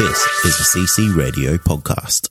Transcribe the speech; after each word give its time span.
This 0.00 0.26
is 0.46 0.58
a 0.58 0.78
CC 0.78 1.14
Radio 1.14 1.58
podcast. 1.58 2.30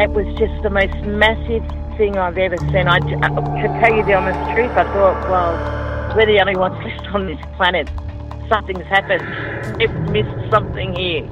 It 0.00 0.10
was 0.10 0.26
just 0.36 0.60
the 0.64 0.70
most 0.70 0.98
massive 1.06 1.62
thing 1.96 2.18
I've 2.18 2.38
ever 2.38 2.56
seen. 2.56 2.88
I, 2.88 2.98
to 2.98 3.14
uh, 3.14 3.80
tell 3.80 3.94
you 3.94 4.04
the 4.04 4.14
honest 4.14 4.52
truth, 4.52 4.72
I 4.72 4.82
thought, 4.82 5.30
well, 5.30 6.16
we're 6.16 6.26
the 6.26 6.40
only 6.40 6.56
ones 6.56 6.74
left 6.84 7.06
on 7.14 7.26
this 7.26 7.38
planet. 7.54 7.88
Something's 8.48 8.84
happened. 8.86 9.22
We've 9.78 9.94
missed 10.10 10.50
something 10.50 10.96
here. 10.96 11.22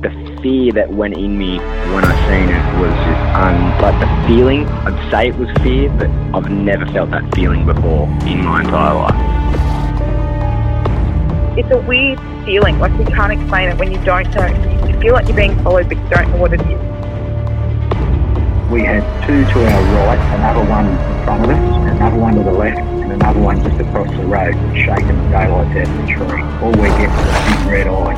The 0.00 0.40
fear 0.40 0.72
that 0.72 0.90
went 0.90 1.18
in 1.18 1.36
me 1.36 1.58
when 1.92 2.06
I 2.06 2.14
seen 2.30 2.48
it 2.48 2.80
was 2.80 2.94
just 3.04 3.36
un, 3.36 3.82
like 3.82 4.00
the 4.00 4.26
feeling. 4.26 4.66
I'd 4.66 5.10
say 5.10 5.28
it 5.28 5.36
was 5.36 5.50
fear, 5.62 5.90
but 5.90 6.08
I've 6.34 6.50
never 6.50 6.86
felt 6.86 7.10
that 7.10 7.34
feeling 7.34 7.66
before 7.66 8.08
in 8.26 8.42
my 8.42 8.62
entire 8.62 8.94
life. 8.94 9.37
It's 11.58 11.72
a 11.72 11.76
weird 11.76 12.20
feeling, 12.44 12.78
like 12.78 12.96
you 13.00 13.04
can't 13.04 13.32
explain 13.32 13.68
it 13.68 13.76
when 13.78 13.90
you 13.90 13.98
don't 14.04 14.32
know. 14.32 14.46
You 14.86 14.96
feel 15.00 15.12
like 15.12 15.26
you're 15.26 15.36
being 15.36 15.60
followed, 15.64 15.88
but 15.88 15.98
you 15.98 16.08
don't 16.08 16.30
know 16.30 16.36
what 16.36 16.52
it 16.52 16.60
is. 16.60 16.80
We 18.70 18.84
had 18.84 19.02
two 19.26 19.42
to 19.42 19.66
our 19.66 20.06
right, 20.06 20.20
another 20.38 20.64
one 20.70 20.86
in 20.86 21.24
front 21.24 21.42
of 21.42 21.50
us, 21.50 21.58
another 21.90 22.16
one 22.16 22.36
to 22.36 22.44
the 22.44 22.52
left, 22.52 22.78
and 22.78 23.10
another 23.10 23.40
one 23.40 23.60
just 23.64 23.80
across 23.80 24.06
the 24.06 24.24
road, 24.24 24.54
shaking 24.76 25.18
the 25.18 25.30
daylights 25.30 25.74
out 25.76 25.88
of 25.88 25.96
the 25.96 26.06
tree. 26.06 26.42
All 26.62 26.70
we 26.70 26.88
get 26.94 27.10
was 27.10 27.26
a 27.26 27.42
big 27.50 27.72
red 27.72 27.86
eye. 27.88 28.14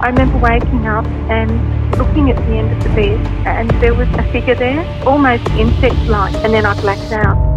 I 0.00 0.08
remember 0.08 0.36
waking 0.36 0.86
up 0.86 1.06
and 1.30 1.96
looking 1.96 2.28
at 2.30 2.36
the 2.36 2.58
end 2.58 2.76
of 2.76 2.82
the 2.82 2.90
bed, 2.90 3.26
and 3.46 3.70
there 3.80 3.94
was 3.94 4.08
a 4.18 4.22
figure 4.32 4.54
there, 4.54 4.84
almost 5.06 5.48
insect-like, 5.52 6.34
and 6.44 6.52
then 6.52 6.66
I 6.66 6.78
blacked 6.82 7.10
out. 7.10 7.47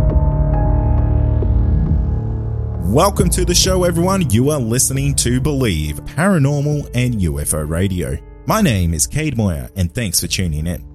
Welcome 2.91 3.29
to 3.29 3.45
the 3.45 3.55
show, 3.55 3.85
everyone. 3.85 4.29
You 4.31 4.49
are 4.49 4.59
listening 4.59 5.15
to 5.15 5.39
Believe 5.39 6.03
Paranormal 6.03 6.91
and 6.93 7.15
UFO 7.21 7.65
Radio. 7.65 8.17
My 8.47 8.61
name 8.61 8.93
is 8.93 9.07
Cade 9.07 9.37
Moyer, 9.37 9.69
and 9.77 9.95
thanks 9.95 10.19
for 10.19 10.27
tuning 10.27 10.67
in. 10.67 10.85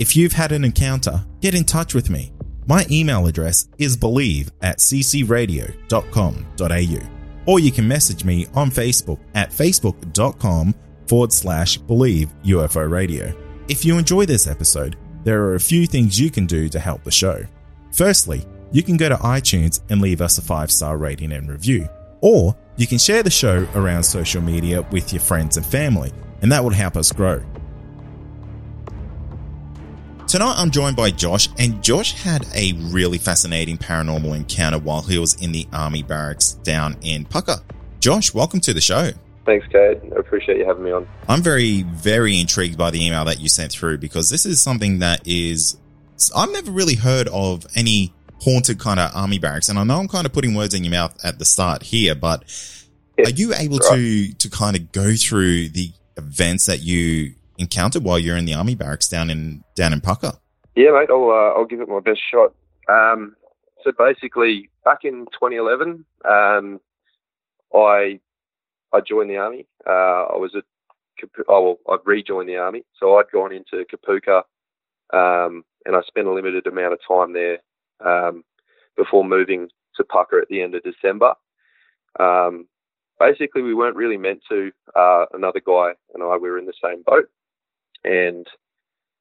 If 0.00 0.16
you've 0.16 0.32
had 0.32 0.50
an 0.50 0.64
encounter, 0.64 1.24
get 1.40 1.54
in 1.54 1.62
touch 1.62 1.94
with 1.94 2.10
me. 2.10 2.32
My 2.66 2.84
email 2.90 3.28
address 3.28 3.68
is 3.78 3.96
believe 3.96 4.50
at 4.62 4.78
ccradio.com.au, 4.78 7.08
or 7.46 7.60
you 7.60 7.70
can 7.70 7.86
message 7.86 8.24
me 8.24 8.48
on 8.52 8.72
Facebook 8.72 9.20
at 9.36 9.50
facebook.com 9.50 10.74
forward 11.06 11.32
slash 11.32 11.76
believe 11.76 12.34
UFO 12.42 12.90
Radio. 12.90 13.32
If 13.68 13.84
you 13.84 13.96
enjoy 13.96 14.26
this 14.26 14.48
episode, 14.48 14.96
there 15.22 15.44
are 15.44 15.54
a 15.54 15.60
few 15.60 15.86
things 15.86 16.18
you 16.18 16.32
can 16.32 16.46
do 16.46 16.68
to 16.68 16.80
help 16.80 17.04
the 17.04 17.12
show. 17.12 17.44
Firstly, 17.92 18.44
you 18.72 18.82
can 18.82 18.96
go 18.96 19.08
to 19.08 19.16
iTunes 19.16 19.80
and 19.90 20.00
leave 20.00 20.20
us 20.20 20.38
a 20.38 20.42
five 20.42 20.70
star 20.70 20.96
rating 20.96 21.32
and 21.32 21.48
review. 21.48 21.88
Or 22.20 22.56
you 22.76 22.86
can 22.86 22.98
share 22.98 23.22
the 23.22 23.30
show 23.30 23.66
around 23.74 24.02
social 24.02 24.42
media 24.42 24.82
with 24.90 25.12
your 25.12 25.20
friends 25.20 25.56
and 25.56 25.64
family, 25.64 26.12
and 26.42 26.50
that 26.50 26.64
will 26.64 26.70
help 26.70 26.96
us 26.96 27.12
grow. 27.12 27.42
Tonight 30.26 30.54
I'm 30.56 30.70
joined 30.70 30.96
by 30.96 31.10
Josh, 31.10 31.48
and 31.58 31.82
Josh 31.84 32.20
had 32.20 32.44
a 32.54 32.72
really 32.90 33.18
fascinating 33.18 33.76
paranormal 33.76 34.34
encounter 34.34 34.78
while 34.78 35.02
he 35.02 35.18
was 35.18 35.40
in 35.40 35.52
the 35.52 35.68
army 35.72 36.02
barracks 36.02 36.52
down 36.64 36.96
in 37.02 37.24
Pucka. 37.26 37.62
Josh, 38.00 38.34
welcome 38.34 38.58
to 38.60 38.72
the 38.72 38.80
show. 38.80 39.12
Thanks, 39.44 39.66
Cade. 39.68 40.00
I 40.12 40.18
appreciate 40.18 40.58
you 40.58 40.64
having 40.64 40.84
me 40.84 40.90
on. 40.90 41.06
I'm 41.28 41.42
very, 41.42 41.82
very 41.82 42.40
intrigued 42.40 42.78
by 42.78 42.90
the 42.90 43.04
email 43.04 43.24
that 43.26 43.38
you 43.38 43.48
sent 43.48 43.70
through 43.70 43.98
because 43.98 44.30
this 44.30 44.46
is 44.46 44.60
something 44.60 45.00
that 45.00 45.26
is. 45.26 45.76
I've 46.34 46.50
never 46.50 46.70
really 46.70 46.94
heard 46.94 47.28
of 47.28 47.66
any 47.76 48.14
haunted 48.42 48.78
kind 48.78 49.00
of 49.00 49.10
army 49.14 49.38
barracks. 49.38 49.68
And 49.68 49.78
I 49.78 49.84
know 49.84 49.98
I'm 49.98 50.08
kind 50.08 50.26
of 50.26 50.32
putting 50.32 50.54
words 50.54 50.74
in 50.74 50.84
your 50.84 50.90
mouth 50.90 51.16
at 51.24 51.38
the 51.38 51.44
start 51.44 51.82
here, 51.82 52.14
but 52.14 52.44
are 53.18 53.30
you 53.30 53.54
able 53.54 53.78
right. 53.78 53.96
to 53.96 54.32
to 54.34 54.50
kind 54.50 54.76
of 54.76 54.92
go 54.92 55.14
through 55.14 55.68
the 55.70 55.90
events 56.16 56.66
that 56.66 56.80
you 56.80 57.34
encountered 57.58 58.02
while 58.02 58.18
you're 58.18 58.36
in 58.36 58.44
the 58.44 58.54
army 58.54 58.74
barracks 58.74 59.08
down 59.08 59.30
in 59.30 59.64
down 59.74 59.92
in 59.92 60.00
Pucka? 60.00 60.38
Yeah, 60.74 60.90
mate. 60.90 61.08
I'll 61.10 61.30
uh, 61.30 61.58
I'll 61.58 61.66
give 61.66 61.80
it 61.80 61.88
my 61.88 62.00
best 62.00 62.20
shot. 62.30 62.54
Um, 62.88 63.36
so 63.82 63.92
basically, 63.96 64.70
back 64.84 65.00
in 65.04 65.26
2011, 65.32 66.04
um, 66.24 66.80
I 67.74 68.20
I 68.92 69.00
joined 69.00 69.30
the 69.30 69.36
army. 69.36 69.66
Uh, 69.86 70.26
I 70.34 70.36
was 70.36 70.52
at 70.56 70.64
oh, 71.48 71.78
well, 71.86 71.94
I'd 71.94 72.06
rejoined 72.06 72.48
the 72.48 72.56
army, 72.56 72.84
so 72.98 73.16
I'd 73.16 73.30
gone 73.32 73.52
into 73.52 73.84
Kapooka, 73.84 74.42
um, 75.12 75.64
and 75.86 75.94
I 75.96 76.00
spent 76.06 76.26
a 76.26 76.32
limited 76.32 76.66
amount 76.66 76.94
of 76.94 76.98
time 77.06 77.32
there 77.32 77.58
um, 78.04 78.44
before 78.96 79.24
moving 79.24 79.68
to 79.96 80.04
Pucka 80.04 80.40
at 80.40 80.48
the 80.48 80.62
end 80.62 80.74
of 80.74 80.82
December. 80.82 81.34
Um, 82.18 82.66
basically, 83.18 83.62
we 83.62 83.74
weren't 83.74 83.96
really 83.96 84.16
meant 84.16 84.40
to. 84.48 84.70
Uh, 84.94 85.26
another 85.32 85.60
guy 85.64 85.92
and 86.14 86.22
I 86.22 86.36
we 86.36 86.50
were 86.50 86.58
in 86.58 86.66
the 86.66 86.72
same 86.82 87.02
boat, 87.02 87.28
and 88.04 88.46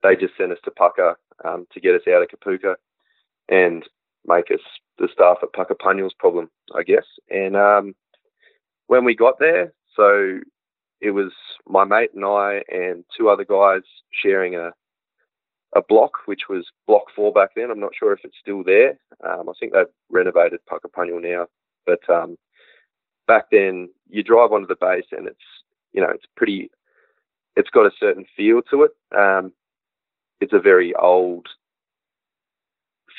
they 0.03 0.15
just 0.15 0.37
sent 0.37 0.51
us 0.51 0.59
to 0.65 0.71
Pucka 0.71 1.15
um, 1.45 1.65
to 1.73 1.79
get 1.79 1.95
us 1.95 2.01
out 2.07 2.21
of 2.21 2.29
Kapooka 2.29 2.75
and 3.49 3.83
make 4.25 4.51
us 4.51 4.59
the 4.97 5.07
staff 5.11 5.37
at 5.41 5.53
Puckapunyal's 5.53 6.13
problem, 6.19 6.49
I 6.75 6.83
guess. 6.83 7.05
And 7.29 7.55
um, 7.55 7.95
when 8.87 9.05
we 9.05 9.15
got 9.15 9.39
there, 9.39 9.73
so 9.95 10.39
it 11.01 11.11
was 11.11 11.31
my 11.67 11.83
mate 11.83 12.11
and 12.13 12.25
I 12.25 12.61
and 12.69 13.03
two 13.17 13.29
other 13.29 13.45
guys 13.45 13.81
sharing 14.11 14.55
a 14.55 14.71
a 15.75 15.81
block, 15.81 16.11
which 16.25 16.43
was 16.49 16.65
Block 16.87 17.05
Four 17.15 17.31
back 17.31 17.49
then. 17.55 17.71
I'm 17.71 17.79
not 17.79 17.95
sure 17.97 18.13
if 18.13 18.19
it's 18.23 18.37
still 18.39 18.63
there. 18.63 18.97
Um, 19.27 19.49
I 19.49 19.53
think 19.59 19.73
they've 19.73 19.85
renovated 20.09 20.59
Puckapunyal 20.69 21.21
now, 21.21 21.47
but 21.85 22.07
um, 22.09 22.37
back 23.27 23.45
then 23.51 23.89
you 24.09 24.23
drive 24.23 24.51
onto 24.51 24.67
the 24.67 24.75
base 24.79 25.05
and 25.11 25.27
it's 25.27 25.37
you 25.91 26.01
know 26.01 26.09
it's 26.09 26.25
pretty. 26.35 26.69
It's 27.55 27.69
got 27.69 27.85
a 27.85 27.91
certain 27.99 28.25
feel 28.35 28.61
to 28.71 28.83
it. 28.83 28.91
Um, 29.15 29.53
it's 30.41 30.53
a 30.53 30.59
very 30.59 30.93
old 30.95 31.47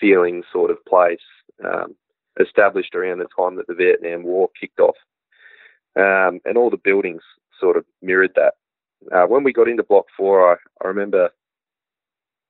feeling 0.01 0.43
sort 0.53 0.73
of 0.73 0.85
place, 0.87 1.21
um, 1.65 1.95
established 2.41 2.97
around 2.97 3.19
the 3.19 3.27
time 3.37 3.55
that 3.57 3.69
the 3.69 3.75
Vietnam 3.75 4.25
War 4.25 4.49
kicked 4.61 4.81
off, 4.81 4.97
um, 5.97 6.41
and 6.45 6.59
all 6.59 6.71
the 6.71 6.77
buildings 6.77 7.23
sort 7.61 7.77
of 7.77 7.85
mirrored 8.03 8.33
that. 8.35 8.55
Uh, 9.13 9.27
when 9.27 9.45
we 9.45 9.53
got 9.53 9.69
into 9.69 9.83
Block 9.83 10.07
Four, 10.17 10.53
I, 10.53 10.57
I 10.85 10.89
remember 10.89 11.31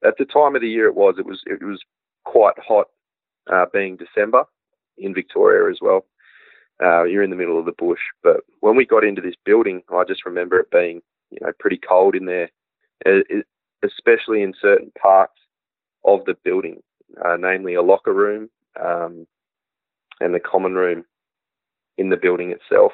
at 0.04 0.16
the 0.18 0.24
time 0.24 0.54
of 0.54 0.62
the 0.62 0.68
year 0.68 0.86
it 0.86 0.94
was, 0.94 1.16
it 1.18 1.26
was 1.26 1.42
it 1.46 1.62
was 1.62 1.80
quite 2.24 2.54
hot, 2.58 2.86
uh, 3.52 3.66
being 3.72 3.96
December 3.96 4.44
in 4.98 5.14
Victoria 5.14 5.70
as 5.70 5.78
well. 5.80 6.06
Uh, 6.82 7.04
you're 7.04 7.22
in 7.22 7.30
the 7.30 7.36
middle 7.36 7.58
of 7.58 7.66
the 7.66 7.72
bush, 7.72 8.00
but 8.22 8.38
when 8.60 8.76
we 8.76 8.84
got 8.84 9.04
into 9.04 9.20
this 9.20 9.36
building, 9.44 9.82
I 9.94 10.04
just 10.04 10.26
remember 10.26 10.58
it 10.58 10.70
being 10.70 11.00
you 11.30 11.38
know 11.40 11.52
pretty 11.58 11.78
cold 11.78 12.14
in 12.14 12.26
there, 12.26 12.50
especially 13.84 14.42
in 14.42 14.54
certain 14.60 14.92
parts 15.00 15.34
of 16.04 16.24
the 16.26 16.36
building, 16.44 16.82
uh, 17.24 17.36
namely 17.38 17.74
a 17.74 17.82
locker 17.82 18.12
room 18.12 18.50
um, 18.82 19.26
and 20.20 20.34
the 20.34 20.40
common 20.40 20.74
room 20.74 21.04
in 21.96 22.10
the 22.10 22.16
building 22.16 22.50
itself. 22.50 22.92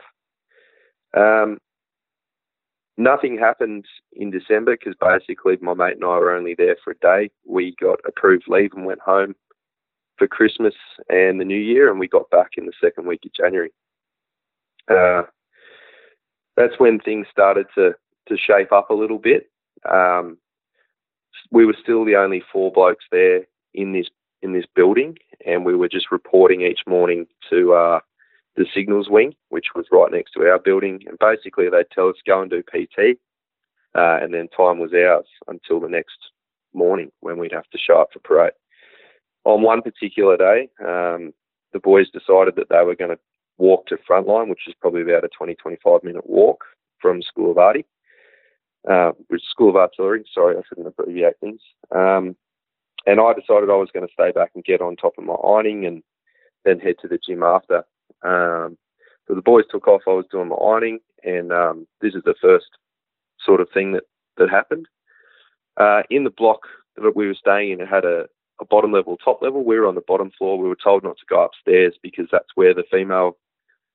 Um, 1.16 1.58
Nothing 3.00 3.38
happened 3.38 3.86
in 4.12 4.30
December 4.30 4.76
because 4.76 4.94
basically 5.00 5.56
my 5.62 5.72
mate 5.72 5.94
and 5.94 6.04
I 6.04 6.18
were 6.18 6.36
only 6.36 6.54
there 6.54 6.76
for 6.84 6.90
a 6.90 6.98
day. 6.98 7.30
We 7.46 7.74
got 7.80 7.98
approved 8.06 8.44
leave 8.46 8.74
and 8.74 8.84
went 8.84 9.00
home 9.00 9.34
for 10.18 10.28
Christmas 10.28 10.74
and 11.08 11.40
the 11.40 11.46
New 11.46 11.58
Year, 11.58 11.90
and 11.90 11.98
we 11.98 12.06
got 12.06 12.28
back 12.28 12.50
in 12.58 12.66
the 12.66 12.74
second 12.78 13.06
week 13.06 13.20
of 13.24 13.32
January. 13.32 13.72
Uh, 14.86 15.22
that's 16.58 16.78
when 16.78 17.00
things 17.00 17.26
started 17.32 17.68
to 17.74 17.94
to 18.28 18.36
shape 18.36 18.70
up 18.70 18.90
a 18.90 18.94
little 18.94 19.18
bit. 19.18 19.50
Um, 19.90 20.36
we 21.50 21.64
were 21.64 21.76
still 21.82 22.04
the 22.04 22.16
only 22.16 22.42
four 22.52 22.70
blokes 22.70 23.06
there 23.10 23.46
in 23.72 23.92
this 23.94 24.08
in 24.42 24.52
this 24.52 24.66
building, 24.76 25.16
and 25.46 25.64
we 25.64 25.74
were 25.74 25.88
just 25.88 26.12
reporting 26.12 26.60
each 26.60 26.80
morning 26.86 27.26
to 27.48 27.72
uh, 27.72 28.00
the 28.60 28.66
signals 28.74 29.08
wing, 29.08 29.34
which 29.48 29.68
was 29.74 29.86
right 29.90 30.12
next 30.12 30.32
to 30.32 30.42
our 30.42 30.58
building. 30.58 31.00
And 31.06 31.18
basically, 31.18 31.70
they'd 31.70 31.90
tell 31.94 32.08
us 32.08 32.16
go 32.26 32.42
and 32.42 32.50
do 32.50 32.62
PT, 32.62 33.18
uh, 33.94 34.18
and 34.20 34.34
then 34.34 34.48
time 34.54 34.78
was 34.78 34.92
ours 34.92 35.24
until 35.48 35.80
the 35.80 35.88
next 35.88 36.18
morning 36.74 37.10
when 37.20 37.38
we'd 37.38 37.54
have 37.54 37.70
to 37.70 37.78
show 37.78 37.98
up 37.98 38.10
for 38.12 38.18
parade. 38.18 38.52
on 39.44 39.62
one 39.62 39.80
particular 39.80 40.36
day, 40.36 40.68
um, 40.80 41.32
the 41.72 41.80
boys 41.82 42.10
decided 42.10 42.54
that 42.56 42.68
they 42.68 42.84
were 42.84 42.94
going 42.94 43.10
to 43.10 43.18
walk 43.56 43.86
to 43.86 43.96
Frontline, 43.96 44.50
which 44.50 44.68
is 44.68 44.74
probably 44.78 45.00
about 45.00 45.24
a 45.24 45.28
20, 45.28 45.54
25 45.54 46.04
minute 46.04 46.28
walk 46.28 46.64
from 47.00 47.22
School 47.22 47.50
of 47.50 47.56
Arty, 47.56 47.86
uh, 48.90 49.12
School 49.50 49.70
of 49.70 49.76
Artillery. 49.76 50.22
Sorry, 50.34 50.54
I 50.54 50.60
shouldn't 50.68 50.86
abbreviate 50.86 51.40
things. 51.40 51.62
Um, 51.94 52.36
and 53.06 53.20
I 53.20 53.32
decided 53.32 53.70
I 53.70 53.80
was 53.80 53.88
going 53.94 54.06
to 54.06 54.12
stay 54.12 54.32
back 54.32 54.50
and 54.54 54.62
get 54.62 54.82
on 54.82 54.96
top 54.96 55.14
of 55.16 55.24
my 55.24 55.32
ironing 55.32 55.86
and 55.86 56.02
then 56.66 56.78
head 56.78 56.96
to 57.00 57.08
the 57.08 57.18
gym 57.26 57.42
after. 57.42 57.84
Um, 58.22 58.76
so 59.26 59.34
the 59.34 59.42
boys 59.42 59.64
took 59.70 59.86
off. 59.86 60.02
I 60.06 60.10
was 60.10 60.26
doing 60.30 60.48
my 60.48 60.56
ironing, 60.56 61.00
and 61.22 61.52
um, 61.52 61.86
this 62.00 62.14
is 62.14 62.22
the 62.24 62.34
first 62.40 62.66
sort 63.44 63.60
of 63.60 63.68
thing 63.72 63.92
that 63.92 64.04
that 64.36 64.50
happened. 64.50 64.86
Uh, 65.76 66.02
in 66.10 66.24
the 66.24 66.30
block 66.30 66.60
that 66.96 67.16
we 67.16 67.26
were 67.26 67.34
staying 67.34 67.72
in, 67.72 67.80
it 67.80 67.88
had 67.88 68.04
a, 68.04 68.26
a 68.60 68.64
bottom 68.64 68.92
level, 68.92 69.16
top 69.16 69.40
level. 69.40 69.64
We 69.64 69.78
were 69.78 69.86
on 69.86 69.94
the 69.94 70.02
bottom 70.06 70.30
floor. 70.36 70.58
We 70.58 70.68
were 70.68 70.76
told 70.82 71.04
not 71.04 71.16
to 71.18 71.26
go 71.28 71.44
upstairs 71.44 71.94
because 72.02 72.26
that's 72.30 72.48
where 72.54 72.74
the 72.74 72.84
female 72.90 73.36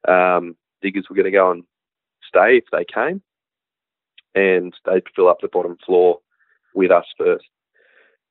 um, 0.07 0.55
diggers 0.81 1.05
were 1.09 1.15
going 1.15 1.25
to 1.25 1.31
go 1.31 1.51
and 1.51 1.63
stay 2.27 2.57
if 2.57 2.65
they 2.71 2.85
came, 2.85 3.21
and 4.33 4.73
they'd 4.85 5.03
fill 5.15 5.29
up 5.29 5.39
the 5.41 5.47
bottom 5.47 5.77
floor 5.85 6.19
with 6.73 6.91
us 6.91 7.05
first. 7.17 7.45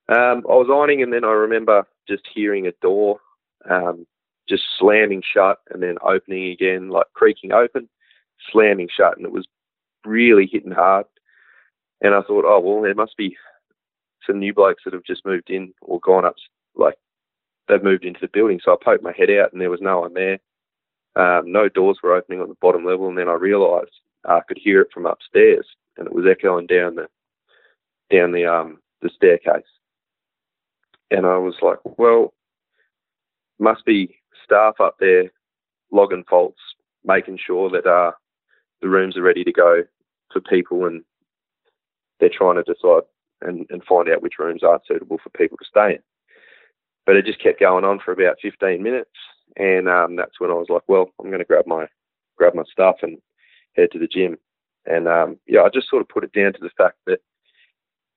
Um, 0.08 0.44
I 0.49 0.55
was 0.55 0.69
ironing, 0.70 1.02
and 1.02 1.12
then 1.12 1.25
I 1.25 1.32
remember 1.32 1.87
just 2.08 2.23
hearing 2.35 2.67
a 2.67 2.73
door 2.82 3.20
um, 3.69 4.06
just 4.49 4.64
slamming 4.79 5.23
shut 5.23 5.58
and 5.70 5.82
then 5.82 5.96
opening 6.02 6.50
again, 6.50 6.88
like 6.88 7.06
creaking 7.14 7.52
open, 7.52 7.88
slamming 8.50 8.88
shut, 8.94 9.17
and 9.17 9.26
it 9.26 9.32
was 9.32 9.46
really 10.05 10.49
hitting 10.50 10.73
hard. 10.73 11.06
And 12.00 12.14
I 12.14 12.20
thought, 12.23 12.44
oh 12.46 12.61
well, 12.61 12.82
there 12.82 12.94
must 12.94 13.17
be 13.17 13.37
some 14.26 14.38
new 14.38 14.52
blokes 14.52 14.82
that 14.85 14.94
have 14.94 15.05
just 15.05 15.25
moved 15.25 15.50
in 15.50 15.73
or 15.81 16.00
gone 16.00 16.25
up, 16.25 16.37
like 16.75 16.96
they've 17.69 17.82
moved 17.82 18.05
into 18.05 18.20
the 18.20 18.29
building. 18.29 18.61
So 18.62 18.73
I 18.73 18.76
poked 18.82 19.02
my 19.02 19.12
head 19.17 19.31
out, 19.31 19.52
and 19.52 19.61
there 19.61 19.70
was 19.70 19.81
no 19.81 20.00
one 20.00 20.14
there. 20.14 20.38
Um, 21.17 21.52
no 21.52 21.69
doors 21.69 21.99
were 22.02 22.14
opening 22.14 22.41
on 22.41 22.49
the 22.49 22.56
bottom 22.61 22.85
level, 22.85 23.08
and 23.08 23.17
then 23.17 23.29
I 23.29 23.35
realised 23.35 23.93
I 24.25 24.41
could 24.46 24.58
hear 24.58 24.81
it 24.81 24.88
from 24.93 25.06
upstairs, 25.06 25.67
and 25.96 26.06
it 26.06 26.12
was 26.12 26.26
echoing 26.29 26.67
down 26.67 26.96
the 26.96 27.08
down 28.11 28.32
the 28.32 28.46
um 28.46 28.79
the 29.00 29.11
staircase. 29.14 29.62
And 31.11 31.26
I 31.26 31.37
was 31.37 31.55
like, 31.62 31.79
well, 31.85 32.35
must 33.58 33.85
be 33.85 34.17
staff 34.45 34.75
up 34.81 34.97
there 35.01 35.31
logging 35.91 36.25
faults, 36.29 36.61
making 37.05 37.39
sure 37.45 37.71
that 37.71 37.87
uh, 37.87 38.13
the 38.81 38.89
rooms 38.89 39.17
are 39.17 39.23
ready 39.23 39.45
to 39.45 39.53
go 39.53 39.83
for 40.33 40.41
people, 40.41 40.87
and 40.87 41.03
they're 42.21 42.31
trying 42.31 42.57
to 42.57 42.63
decide 42.63 43.03
and, 43.43 43.67
and 43.71 43.85
find 43.85 44.09
out 44.09 44.23
which 44.23 44.39
rooms 44.39 44.63
are 44.63 44.81
suitable 44.87 45.19
for 45.23 45.31
people 45.31 45.59
to 45.59 45.65
stay 45.69 45.95
in. 45.95 46.03
But 47.07 47.17
it 47.17 47.27
just 47.27 47.43
kept 47.43 47.61
going 47.61 47.85
on 47.85 48.01
for 48.03 48.13
about 48.13 48.37
15 48.41 48.83
minutes, 48.83 49.11
and 49.57 49.89
um, 49.89 50.17
that's 50.17 50.41
when 50.41 50.51
I 50.51 50.55
was 50.55 50.69
like, 50.71 50.83
well, 50.89 51.11
I'm 51.21 51.27
going 51.27 51.39
to 51.39 51.45
grab 51.45 51.67
my 51.67 51.87
grab 52.37 52.55
my 52.55 52.65
stuff 52.71 52.97
and 53.03 53.19
head 53.77 53.91
to 53.93 53.99
the 53.99 54.09
gym. 54.09 54.37
And 54.87 55.09
um, 55.09 55.39
yeah, 55.47 55.63
I 55.63 55.69
just 55.73 55.89
sort 55.89 56.03
of 56.03 56.09
put 56.09 56.25
it 56.25 56.33
down 56.33 56.53
to 56.53 56.61
the 56.61 56.71
fact 56.77 56.97
that 57.07 57.21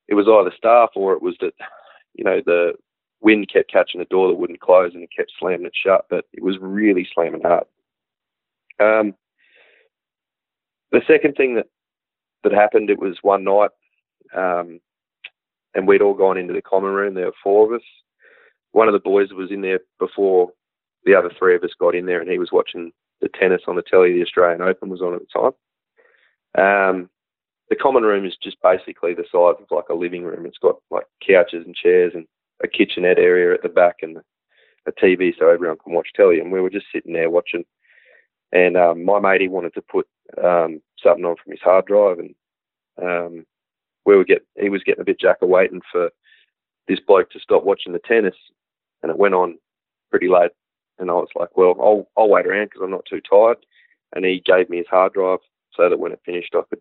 it 0.07 0.15
was 0.15 0.27
either 0.27 0.55
staff 0.55 0.89
or 0.95 1.13
it 1.13 1.21
was 1.21 1.35
that 1.41 1.53
you 2.13 2.23
know 2.23 2.41
the 2.45 2.73
wind 3.21 3.49
kept 3.51 3.71
catching 3.71 3.99
the 3.99 4.05
door 4.05 4.27
that 4.27 4.35
wouldn't 4.35 4.59
close 4.59 4.93
and 4.93 5.03
it 5.03 5.09
kept 5.15 5.31
slamming 5.39 5.65
it 5.65 5.73
shut, 5.75 6.05
but 6.09 6.25
it 6.33 6.43
was 6.43 6.57
really 6.59 7.07
slamming 7.13 7.41
hard. 7.41 7.65
Um, 8.79 9.15
the 10.91 11.01
second 11.07 11.33
thing 11.35 11.55
that 11.55 11.67
that 12.43 12.53
happened, 12.53 12.89
it 12.89 12.99
was 12.99 13.17
one 13.21 13.43
night, 13.43 13.71
um, 14.35 14.79
and 15.73 15.87
we'd 15.87 16.01
all 16.01 16.13
gone 16.13 16.37
into 16.37 16.53
the 16.53 16.61
common 16.61 16.91
room. 16.91 17.13
There 17.13 17.25
were 17.25 17.33
four 17.43 17.65
of 17.65 17.79
us. 17.79 17.85
One 18.71 18.87
of 18.87 18.93
the 18.93 18.99
boys 18.99 19.31
was 19.31 19.51
in 19.51 19.61
there 19.61 19.79
before 19.99 20.51
the 21.03 21.15
other 21.15 21.31
three 21.37 21.55
of 21.55 21.63
us 21.63 21.71
got 21.79 21.95
in 21.95 22.05
there, 22.05 22.21
and 22.21 22.29
he 22.29 22.37
was 22.37 22.51
watching 22.51 22.91
the 23.21 23.29
tennis 23.29 23.63
on 23.67 23.75
the 23.75 23.81
telly. 23.81 24.13
The 24.13 24.21
Australian 24.21 24.61
Open 24.61 24.89
was 24.89 25.01
on 25.01 25.15
at 25.15 25.21
the 25.21 25.51
time. 26.55 26.93
Um, 26.93 27.09
the 27.69 27.75
common 27.75 28.03
room 28.03 28.25
is 28.25 28.37
just 28.41 28.57
basically 28.61 29.13
the 29.13 29.25
size 29.31 29.55
of 29.59 29.65
like 29.71 29.89
a 29.89 29.95
living 29.95 30.23
room. 30.23 30.45
It's 30.45 30.57
got 30.57 30.77
like 30.89 31.05
couches 31.25 31.65
and 31.65 31.75
chairs 31.75 32.13
and 32.15 32.25
a 32.63 32.67
kitchenette 32.67 33.19
area 33.19 33.53
at 33.53 33.63
the 33.63 33.69
back 33.69 33.97
and 34.01 34.17
a 34.87 34.91
TV 34.91 35.33
so 35.37 35.49
everyone 35.49 35.77
can 35.83 35.93
watch 35.93 36.09
telly. 36.15 36.39
And 36.39 36.51
we 36.51 36.61
were 36.61 36.69
just 36.69 36.87
sitting 36.93 37.13
there 37.13 37.29
watching. 37.29 37.65
And 38.51 38.77
um, 38.77 39.03
my 39.03 39.19
matey 39.19 39.47
wanted 39.47 39.73
to 39.73 39.81
put 39.81 40.07
um, 40.43 40.81
something 41.01 41.25
on 41.25 41.35
from 41.41 41.51
his 41.51 41.61
hard 41.61 41.85
drive, 41.85 42.19
and 42.19 42.35
um, 43.01 43.45
we 44.05 44.15
were 44.15 44.23
get 44.23 44.45
he 44.59 44.69
was 44.69 44.83
getting 44.83 45.01
a 45.01 45.05
bit 45.05 45.19
jacker 45.19 45.45
waiting 45.45 45.81
for 45.91 46.11
this 46.87 46.99
bloke 47.05 47.29
to 47.31 47.39
stop 47.39 47.63
watching 47.63 47.91
the 47.91 47.99
tennis, 47.99 48.35
and 49.03 49.09
it 49.09 49.17
went 49.17 49.33
on 49.33 49.57
pretty 50.09 50.29
late. 50.29 50.51
And 50.99 51.09
I 51.11 51.13
was 51.13 51.27
like, 51.35 51.57
well, 51.57 51.75
I'll 51.81 52.07
I'll 52.17 52.29
wait 52.29 52.47
around 52.47 52.67
because 52.67 52.81
I'm 52.83 52.91
not 52.91 53.05
too 53.09 53.21
tired. 53.29 53.57
And 54.15 54.23
he 54.23 54.41
gave 54.45 54.69
me 54.69 54.77
his 54.77 54.87
hard 54.89 55.13
drive 55.13 55.39
so 55.73 55.89
that 55.89 55.99
when 55.99 56.13
it 56.13 56.21
finished, 56.25 56.55
I 56.55 56.61
could 56.69 56.79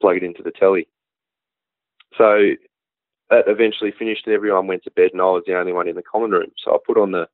plug 0.00 0.16
it 0.16 0.24
into 0.24 0.42
the 0.42 0.50
telly. 0.50 0.88
So 2.18 2.52
that 3.32 3.48
eventually 3.48 3.94
finished 3.98 4.26
and 4.26 4.34
everyone 4.34 4.66
went 4.66 4.84
to 4.84 4.90
bed 4.90 5.08
and 5.12 5.22
I 5.22 5.24
was 5.24 5.42
the 5.46 5.58
only 5.58 5.72
one 5.72 5.88
in 5.88 5.96
the 5.96 6.02
common 6.02 6.30
room. 6.32 6.50
So 6.62 6.72
I 6.72 6.76
put 6.86 6.98
on 6.98 7.12
the, 7.12 7.26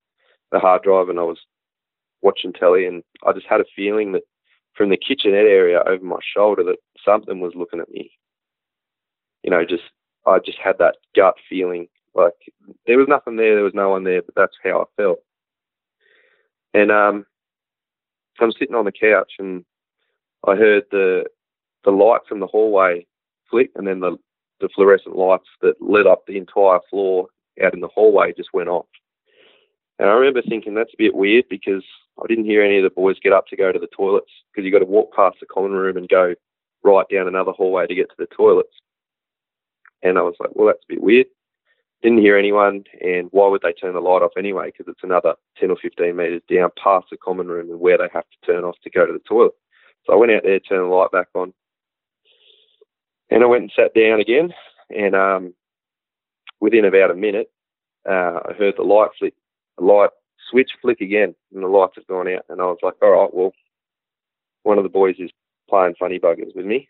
the 0.53 0.61
hard 0.61 0.85
drive 0.85 1.09
and 1.09 1.19
I 1.19 1.25
was 1.25 1.41
watching 2.23 2.53
telly 2.53 2.87
and 2.87 3.03
I 3.27 3.33
just 3.33 3.47
had 3.49 3.61
a 3.61 3.65
feeling 3.75 4.13
that 4.13 4.23
from 4.77 4.91
the 4.91 4.97
kitchenette 4.97 5.45
area 5.45 5.83
over 5.85 6.05
my 6.05 6.21
shoulder 6.37 6.63
that 6.63 6.77
something 7.05 7.41
was 7.41 7.53
looking 7.57 7.81
at 7.81 7.91
me. 7.91 8.13
You 9.43 9.51
know, 9.51 9.65
just 9.65 9.83
I 10.25 10.39
just 10.39 10.59
had 10.63 10.79
that 10.79 10.99
gut 11.17 11.35
feeling 11.49 11.89
like 12.15 12.35
there 12.87 12.99
was 12.99 13.09
nothing 13.09 13.35
there, 13.35 13.57
there 13.57 13.65
was 13.65 13.75
no 13.75 13.91
one 13.91 14.05
there, 14.05 14.23
but 14.23 14.37
that's 14.37 14.57
how 14.63 14.83
I 14.83 15.03
felt. 15.03 15.19
And 16.75 16.93
um, 16.93 17.27
I'm 18.39 18.53
sitting 18.53 18.77
on 18.77 18.85
the 18.85 18.93
couch 18.93 19.33
and 19.41 19.65
I 20.47 20.55
heard 20.55 20.85
the 20.93 21.25
the 21.85 21.91
light 21.91 22.21
from 22.29 22.39
the 22.39 22.47
hallway 22.47 23.05
flick, 23.51 23.71
and 23.75 23.85
then 23.87 23.99
the 23.99 24.17
the 24.61 24.69
fluorescent 24.75 25.17
lights 25.17 25.49
that 25.63 25.81
lit 25.81 26.07
up 26.07 26.27
the 26.27 26.37
entire 26.37 26.81
floor 26.91 27.29
out 27.63 27.75
in 27.75 27.81
the 27.81 27.89
hallway 27.89 28.33
just 28.37 28.53
went 28.53 28.69
off. 28.69 28.87
And 29.99 30.09
I 30.09 30.13
remember 30.13 30.43
thinking 30.43 30.75
that's 30.75 30.93
a 30.95 30.99
bit 30.99 31.15
weird 31.15 31.47
because 31.49 31.85
I 32.23 32.27
didn't 32.29 32.45
hear 32.45 32.63
any 32.63 32.79
of 32.79 32.85
the 32.85 32.91
boys 32.91 33.17
get 33.23 33.33
up 33.33 33.47
to 33.49 33.57
go 33.57 33.73
to 33.73 33.79
the 33.79 33.89
toilets 33.89 34.31
because 34.53 34.65
you've 34.65 34.73
got 34.73 34.81
to 34.81 34.85
walk 34.85 35.15
past 35.15 35.37
the 35.41 35.47
common 35.47 35.73
room 35.73 35.97
and 35.97 36.09
go 36.09 36.35
right 36.85 37.07
down 37.11 37.29
another 37.29 37.53
hallway 37.53 37.87
to 37.87 37.95
get 37.95 38.09
to 38.11 38.17
the 38.19 38.27
toilets. 38.27 38.75
And 40.03 40.19
I 40.19 40.23
was 40.23 40.35
like, 40.39 40.51
well, 40.55 40.69
that's 40.69 40.85
a 40.89 40.95
bit 40.95 41.03
weird. 41.03 41.27
Didn't 42.03 42.19
hear 42.19 42.37
anyone, 42.37 42.85
and 43.01 43.29
why 43.33 43.49
would 43.49 43.63
they 43.63 43.73
turn 43.73 43.95
the 43.95 44.01
light 44.01 44.23
off 44.23 44.31
anyway? 44.39 44.67
Because 44.67 44.87
it's 44.87 45.03
another 45.03 45.35
10 45.59 45.71
or 45.71 45.77
15 45.83 46.15
metres 46.15 46.43
down 46.49 46.71
past 46.81 47.07
the 47.11 47.17
common 47.17 47.49
room 47.49 47.71
and 47.71 47.81
where 47.81 47.99
they 47.99 48.09
have 48.13 48.23
to 48.23 48.47
turn 48.47 48.63
off 48.63 48.77
to 48.85 48.91
go 48.91 49.05
to 49.05 49.13
the 49.13 49.19
toilet. 49.21 49.53
So 50.07 50.13
I 50.13 50.17
went 50.17 50.31
out 50.31 50.45
there, 50.45 50.61
turned 50.61 50.85
the 50.85 50.95
light 50.95 51.11
back 51.11 51.27
on, 51.35 51.53
and 53.31 53.43
I 53.43 53.47
went 53.47 53.63
and 53.63 53.73
sat 53.75 53.95
down 53.95 54.21
again, 54.21 54.53
and 54.91 55.15
um, 55.15 55.55
within 56.61 56.85
about 56.85 57.11
a 57.11 57.15
minute, 57.15 57.51
uh, 58.09 58.41
I 58.49 58.53
heard 58.59 58.75
the 58.77 58.83
light 58.83 59.11
flick, 59.19 59.35
the 59.77 59.85
light 59.85 60.11
switch 60.51 60.71
flick 60.81 61.01
again, 61.01 61.35
and 61.55 61.63
the 61.63 61.69
lights 61.69 61.95
had 61.97 62.07
gone 62.07 62.29
out. 62.29 62.45
And 62.49 62.61
I 62.61 62.65
was 62.65 62.79
like, 62.83 62.95
all 63.03 63.11
right, 63.11 63.35
well, 63.35 63.53
one 64.63 64.79
of 64.79 64.85
the 64.85 64.91
boys 64.91 65.17
is 65.19 65.31
playing 65.69 65.95
funny 65.99 66.19
buggers 66.19 66.55
with 66.55 66.65
me. 66.65 66.89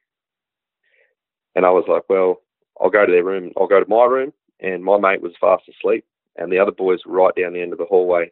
And 1.54 1.66
I 1.66 1.71
was 1.71 1.85
like, 1.88 2.04
well, 2.09 2.42
I'll 2.80 2.90
go 2.90 3.04
to 3.04 3.11
their 3.11 3.25
room. 3.25 3.52
I'll 3.57 3.66
go 3.66 3.83
to 3.83 3.88
my 3.88 4.04
room. 4.04 4.33
And 4.61 4.85
my 4.85 4.99
mate 4.99 5.23
was 5.23 5.33
fast 5.40 5.64
asleep, 5.68 6.04
and 6.37 6.50
the 6.52 6.59
other 6.59 6.73
boys 6.73 7.00
were 7.04 7.16
right 7.16 7.35
down 7.35 7.52
the 7.52 7.62
end 7.62 7.73
of 7.73 7.78
the 7.78 7.85
hallway, 7.85 8.30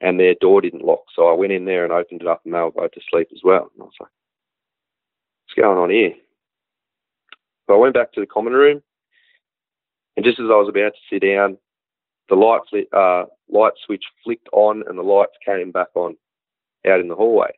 and 0.00 0.18
their 0.18 0.34
door 0.40 0.60
didn't 0.60 0.84
lock. 0.84 1.04
So 1.14 1.28
I 1.28 1.32
went 1.34 1.52
in 1.52 1.64
there 1.64 1.84
and 1.84 1.92
opened 1.92 2.22
it 2.22 2.28
up, 2.28 2.42
and 2.44 2.54
they 2.54 2.58
were 2.60 2.70
both 2.70 2.92
asleep 2.96 3.28
as 3.32 3.40
well. 3.42 3.70
And 3.74 3.82
I 3.82 3.84
was 3.84 3.92
like, 4.00 4.10
what's 5.46 5.60
going 5.60 5.78
on 5.78 5.90
here? 5.90 6.14
So 7.68 7.74
I 7.74 7.78
went 7.78 7.94
back 7.94 8.12
to 8.12 8.20
the 8.20 8.26
common 8.26 8.54
room, 8.54 8.82
and 10.16 10.24
just 10.24 10.40
as 10.40 10.46
I 10.46 10.56
was 10.56 10.68
about 10.68 10.92
to 10.94 11.14
sit 11.14 11.22
down, 11.22 11.58
the 12.28 12.34
light 12.34 12.62
flit, 12.68 12.88
uh, 12.92 13.24
light 13.50 13.74
switch 13.84 14.04
flicked 14.24 14.48
on, 14.52 14.82
and 14.88 14.98
the 14.98 15.02
lights 15.02 15.36
came 15.44 15.70
back 15.70 15.88
on 15.94 16.16
out 16.86 17.00
in 17.00 17.08
the 17.08 17.14
hallway. 17.14 17.50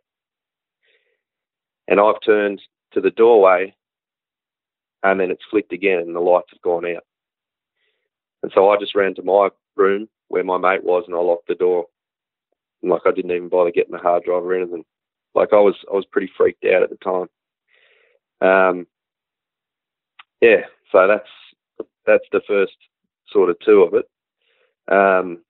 And 1.87 2.01
I've 2.01 2.21
turned 2.25 2.61
to 2.93 3.01
the 3.01 3.11
doorway, 3.11 3.75
and 5.05 5.21
then 5.21 5.31
it's 5.31 5.45
flicked 5.49 5.73
again, 5.73 6.01
and 6.01 6.15
the 6.15 6.21
lights 6.21 6.49
have 6.51 6.63
gone 6.63 6.85
out. 6.87 7.05
And 8.43 8.51
so 8.55 8.71
I 8.71 8.79
just 8.79 8.95
ran 8.97 9.15
to 9.15 9.23
my 9.23 9.51
room 9.77 10.09
where 10.29 10.45
my 10.45 10.59
mate 10.59 10.85
was, 10.85 11.05
and 11.07 11.15
I 11.15 11.21
locked 11.21 11.47
the 11.47 11.55
door. 11.55 11.87
And 12.83 12.91
like 12.91 13.03
I 13.07 13.13
didn't 13.13 13.31
even 13.31 13.49
bother 13.49 13.71
getting 13.71 13.93
the 13.93 13.99
hard 13.99 14.25
drive 14.25 14.45
or 14.45 14.55
anything. 14.55 14.85
Like 15.35 15.53
I 15.53 15.61
was, 15.61 15.77
I 15.91 15.95
was 15.95 16.07
pretty 16.11 16.31
freaked 16.37 16.65
out 16.65 16.83
at 16.83 16.91
the 16.91 16.97
time. 16.97 17.29
Um, 18.41 18.87
yeah, 20.41 20.63
so 20.93 21.07
that's 21.07 21.87
that's 22.07 22.25
the 22.33 22.41
first 22.47 22.77
sort 23.31 23.51
of 23.51 23.57
two 23.65 23.83
of 23.83 23.95
it. 23.95 24.07
Um, 24.93 25.43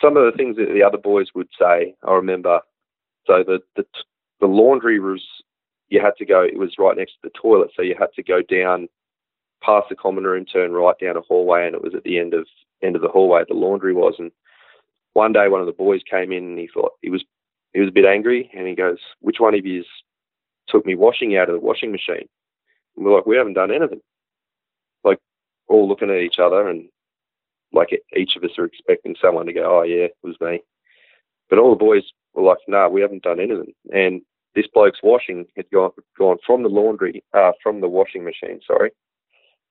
some 0.00 0.16
of 0.16 0.30
the 0.30 0.36
things 0.36 0.56
that 0.56 0.72
the 0.72 0.82
other 0.82 0.98
boys 0.98 1.28
would 1.34 1.48
say, 1.58 1.94
I 2.06 2.12
remember. 2.12 2.60
So 3.26 3.44
the 3.46 3.60
the, 3.76 3.84
the 4.40 4.46
laundry 4.46 5.00
was 5.00 5.22
you 5.88 6.00
had 6.00 6.16
to 6.18 6.24
go. 6.24 6.42
It 6.42 6.58
was 6.58 6.74
right 6.78 6.96
next 6.96 7.12
to 7.12 7.18
the 7.24 7.38
toilet, 7.40 7.70
so 7.74 7.82
you 7.82 7.94
had 7.98 8.12
to 8.16 8.22
go 8.22 8.42
down 8.42 8.88
past 9.62 9.88
the 9.88 9.96
common 9.96 10.24
room, 10.24 10.44
turn 10.44 10.72
right 10.72 10.98
down 11.00 11.16
a 11.16 11.20
hallway, 11.22 11.66
and 11.66 11.74
it 11.74 11.82
was 11.82 11.94
at 11.94 12.04
the 12.04 12.18
end 12.18 12.34
of 12.34 12.46
end 12.82 12.96
of 12.96 13.02
the 13.02 13.08
hallway 13.08 13.42
the 13.48 13.54
laundry 13.54 13.94
was. 13.94 14.14
And 14.18 14.30
one 15.14 15.32
day, 15.32 15.48
one 15.48 15.60
of 15.60 15.66
the 15.66 15.72
boys 15.72 16.02
came 16.08 16.32
in 16.32 16.44
and 16.44 16.58
he 16.58 16.68
thought 16.72 16.92
he 17.02 17.10
was 17.10 17.24
he 17.72 17.80
was 17.80 17.88
a 17.88 17.92
bit 17.92 18.04
angry, 18.04 18.50
and 18.56 18.66
he 18.66 18.74
goes, 18.74 18.98
"Which 19.20 19.40
one 19.40 19.54
of 19.54 19.64
you 19.64 19.84
took 20.68 20.84
me 20.86 20.94
washing 20.94 21.36
out 21.36 21.48
of 21.48 21.54
the 21.54 21.60
washing 21.60 21.92
machine?" 21.92 22.28
And 22.96 23.04
we're 23.04 23.14
like, 23.14 23.26
"We 23.26 23.36
haven't 23.36 23.54
done 23.54 23.70
anything." 23.70 24.00
Like 25.04 25.18
all 25.68 25.88
looking 25.88 26.10
at 26.10 26.20
each 26.20 26.38
other, 26.38 26.68
and 26.68 26.88
like 27.72 27.90
each 28.16 28.36
of 28.36 28.44
us 28.44 28.58
are 28.58 28.64
expecting 28.64 29.16
someone 29.20 29.46
to 29.46 29.52
go, 29.52 29.80
"Oh 29.80 29.82
yeah, 29.82 30.04
it 30.04 30.16
was 30.22 30.40
me." 30.40 30.62
But 31.48 31.58
all 31.58 31.70
the 31.70 31.76
boys 31.76 32.04
were 32.34 32.42
like, 32.42 32.58
"No, 32.68 32.78
nah, 32.82 32.88
we 32.88 33.00
haven't 33.00 33.22
done 33.22 33.40
anything." 33.40 33.74
And 33.92 34.22
this 34.54 34.66
bloke's 34.72 35.02
washing 35.02 35.46
had 35.56 35.70
gone 35.70 35.92
gone 36.18 36.38
from 36.44 36.62
the 36.62 36.68
laundry, 36.68 37.22
uh, 37.34 37.52
from 37.62 37.80
the 37.80 37.88
washing 37.88 38.24
machine, 38.24 38.60
sorry, 38.66 38.90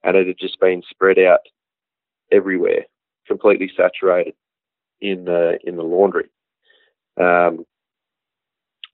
and 0.04 0.16
it 0.16 0.28
had 0.28 0.38
just 0.40 0.60
been 0.60 0.84
spread 0.90 1.20
out 1.20 1.40
everywhere, 2.32 2.86
completely 3.28 3.72
saturated 3.76 4.36
in 5.02 5.26
the 5.26 5.60
in 5.66 5.76
the 5.76 5.84
laundry. 5.84 6.30
Um, 7.18 7.66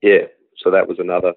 yeah, 0.00 0.26
so 0.56 0.70
that 0.70 0.88
was 0.88 0.98
another 0.98 1.34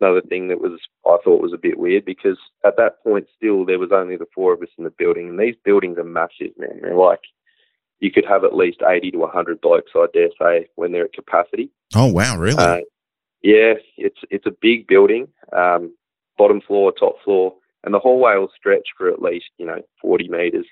another 0.00 0.20
thing 0.22 0.48
that 0.48 0.60
was 0.60 0.80
I 1.06 1.16
thought 1.24 1.42
was 1.42 1.52
a 1.52 1.58
bit 1.58 1.78
weird 1.78 2.04
because 2.04 2.38
at 2.64 2.76
that 2.76 3.02
point 3.02 3.26
still 3.36 3.64
there 3.64 3.78
was 3.78 3.90
only 3.92 4.16
the 4.16 4.26
four 4.34 4.52
of 4.52 4.62
us 4.62 4.68
in 4.78 4.84
the 4.84 4.90
building, 4.90 5.28
and 5.28 5.38
these 5.38 5.56
buildings 5.64 5.98
are 5.98 6.04
massive, 6.04 6.52
man. 6.56 6.80
They're 6.82 6.96
like 6.96 7.20
you 8.00 8.10
could 8.12 8.24
have 8.26 8.44
at 8.44 8.54
least 8.54 8.82
eighty 8.88 9.10
to 9.10 9.26
hundred 9.26 9.60
blokes, 9.60 9.92
I 9.94 10.06
dare 10.12 10.30
say, 10.40 10.68
when 10.76 10.92
they're 10.92 11.06
at 11.06 11.12
capacity. 11.12 11.70
Oh 11.94 12.06
wow, 12.06 12.36
really? 12.38 12.62
Uh, 12.62 12.80
yeah, 13.42 13.74
it's 13.96 14.18
it's 14.30 14.46
a 14.46 14.56
big 14.60 14.86
building, 14.86 15.28
um, 15.56 15.94
bottom 16.36 16.60
floor, 16.60 16.92
top 16.92 17.16
floor, 17.24 17.54
and 17.84 17.94
the 17.94 17.98
hallway 17.98 18.36
will 18.36 18.52
stretch 18.56 18.88
for 18.96 19.08
at 19.08 19.22
least 19.22 19.46
you 19.58 19.66
know 19.66 19.80
40 20.02 20.28
meters 20.28 20.66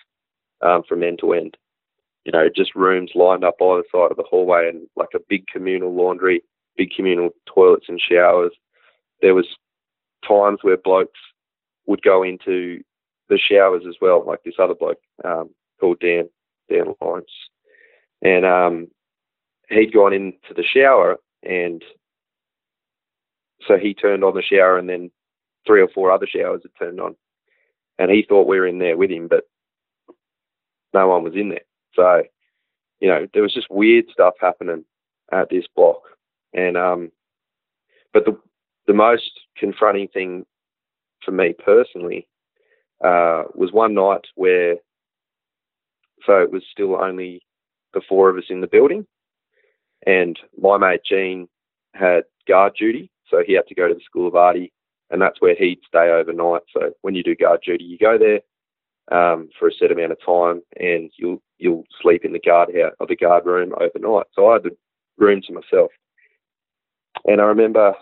um, 0.62 0.83
from 0.88 1.02
end 1.02 1.18
to 1.21 1.33
end. 1.33 1.56
You 2.25 2.33
know, 2.33 2.49
just 2.54 2.75
rooms 2.75 3.12
lined 3.14 3.45
up 3.45 3.56
either 3.62 3.85
side 3.92 4.11
of 4.11 4.16
the 4.16 4.25
hallway, 4.28 4.68
and 4.68 4.87
like 4.97 5.11
a 5.14 5.21
big 5.28 5.47
communal 5.47 5.95
laundry, 5.95 6.42
big 6.76 6.90
communal 6.95 7.30
toilets 7.47 7.87
and 7.88 8.00
showers. 8.00 8.52
There 9.23 9.35
was 9.35 9.46
times 10.26 10.58
where 10.62 10.76
blokes 10.76 11.18
would 11.87 12.02
go 12.02 12.23
into 12.23 12.82
the 13.28 13.38
showers 13.38 13.82
as 13.88 13.96
well, 14.00 14.25
like 14.26 14.42
this 14.44 14.54
other 14.58 14.75
bloke 14.75 15.00
um, 15.25 15.50
called 15.80 16.00
Dan 16.00 16.28
Dan 16.70 16.94
Lawrence, 17.00 17.30
and 18.23 18.44
um, 18.44 18.88
he'd 19.68 19.92
gone 19.92 20.12
into 20.12 20.54
the 20.54 20.64
shower 20.64 21.16
and 21.42 21.82
so 23.66 23.76
he 23.76 23.94
turned 23.94 24.25
on 24.25 24.35
the 24.35 24.42
shower, 24.42 24.78
and 24.78 24.88
then 24.88 25.11
three 25.66 25.80
or 25.80 25.88
four 25.88 26.11
other 26.11 26.26
showers 26.26 26.62
had 26.62 26.73
turned 26.78 27.00
on, 27.00 27.16
and 27.99 28.11
he 28.11 28.25
thought 28.28 28.46
we 28.46 28.58
were 28.58 28.66
in 28.66 28.78
there 28.78 28.96
with 28.96 29.11
him, 29.11 29.28
but 29.28 29.44
no 30.92 31.08
one 31.08 31.25
was 31.25 31.35
in 31.35 31.49
there. 31.49 31.64
So, 31.94 32.23
you 33.00 33.08
know, 33.08 33.26
there 33.32 33.42
was 33.42 33.54
just 33.54 33.70
weird 33.70 34.06
stuff 34.12 34.35
happening 34.40 34.85
at 35.32 35.50
this 35.50 35.64
block, 35.75 36.02
and 36.52 36.76
um, 36.76 37.11
but 38.12 38.25
the 38.25 38.38
the 38.87 38.95
most 38.95 39.31
confronting 39.57 40.09
thing 40.09 40.45
for 41.25 41.33
me 41.33 41.55
personally 41.64 42.28
uh, 43.05 43.45
was 43.55 43.73
one 43.73 43.95
night 43.95 44.25
where, 44.35 44.76
so 46.25 46.40
it 46.40 46.50
was 46.50 46.62
still 46.71 46.97
only 46.97 47.43
the 47.93 48.00
four 48.09 48.28
of 48.28 48.37
us 48.37 48.45
in 48.49 48.61
the 48.61 48.66
building, 48.66 49.07
and 50.07 50.38
my 50.61 50.78
mate 50.78 51.00
Gene 51.09 51.49
had 51.95 52.25
guard 52.47 52.75
duty, 52.78 53.11
so 53.28 53.43
he 53.47 53.55
had 53.55 53.66
to 53.69 53.75
go 53.75 53.88
to 53.88 53.95
the 53.95 54.00
School 54.05 54.28
of 54.28 54.37
Arty, 54.37 54.73
and 55.11 55.21
that's 55.21 55.40
where 55.40 55.55
he'd 55.55 55.81
stay 55.87 56.11
overnight. 56.11 56.62
So 56.73 56.93
when 57.02 57.14
you 57.14 57.23
do 57.23 57.35
guard 57.35 57.61
duty, 57.64 57.85
you 57.85 57.99
go 57.99 58.19
there 58.19 58.40
um, 59.11 59.49
for 59.59 59.69
a 59.69 59.73
set 59.73 59.93
amount 59.93 60.12
of 60.12 60.19
time, 60.25 60.62
and 60.78 61.11
you'll 61.16 61.43
you'll 61.59 61.85
sleep 62.02 62.25
in 62.25 62.33
the 62.33 62.38
guard 62.40 62.75
house 62.76 62.93
or 63.00 63.07
the 63.07 63.16
guard 63.16 63.47
room 63.47 63.73
overnight. 63.81 64.26
So 64.35 64.49
I 64.49 64.55
had 64.55 64.64
the 64.64 64.76
room 65.16 65.40
to 65.47 65.52
myself, 65.52 65.90
and 67.25 67.40
I 67.40 67.45
remember 67.45 67.95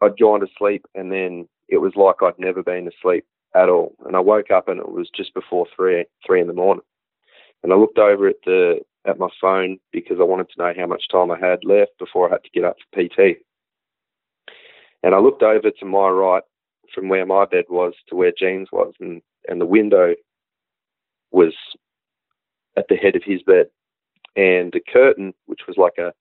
I'd 0.00 0.18
gone 0.18 0.40
to 0.40 0.46
sleep, 0.58 0.84
and 0.94 1.10
then 1.10 1.48
it 1.68 1.78
was 1.78 1.92
like 1.96 2.16
I'd 2.22 2.38
never 2.38 2.62
been 2.62 2.88
asleep 2.88 3.24
at 3.54 3.68
all. 3.68 3.94
And 4.04 4.16
I 4.16 4.20
woke 4.20 4.50
up, 4.50 4.68
and 4.68 4.78
it 4.78 4.90
was 4.90 5.08
just 5.14 5.34
before 5.34 5.66
three 5.74 6.04
three 6.26 6.40
in 6.40 6.46
the 6.46 6.52
morning, 6.52 6.84
and 7.62 7.72
I 7.72 7.76
looked 7.76 7.98
over 7.98 8.28
at 8.28 8.36
the 8.44 8.80
at 9.06 9.18
my 9.18 9.28
phone 9.40 9.78
because 9.92 10.18
I 10.20 10.24
wanted 10.24 10.48
to 10.50 10.62
know 10.62 10.72
how 10.76 10.86
much 10.86 11.08
time 11.10 11.30
I 11.30 11.38
had 11.38 11.64
left 11.64 11.92
before 11.98 12.28
I 12.28 12.32
had 12.32 12.44
to 12.44 12.50
get 12.50 12.64
up 12.64 12.76
for 12.92 13.02
PT. 13.02 13.38
And 15.02 15.14
I 15.14 15.18
looked 15.18 15.42
over 15.42 15.70
to 15.70 15.86
my 15.86 16.08
right 16.08 16.42
from 16.94 17.08
where 17.08 17.26
my 17.26 17.44
bed 17.44 17.64
was 17.68 17.94
to 18.08 18.16
where 18.16 18.32
Gene's 18.36 18.68
was, 18.72 18.94
and, 19.00 19.22
and 19.48 19.60
the 19.60 19.66
window 19.66 20.14
was 21.30 21.52
at 22.76 22.86
the 22.88 22.96
head 22.96 23.16
of 23.16 23.22
his 23.24 23.42
bed. 23.42 23.66
And 24.34 24.72
the 24.72 24.80
curtain, 24.92 25.32
which 25.46 25.60
was 25.66 25.76
like 25.76 25.98
a 25.98 26.12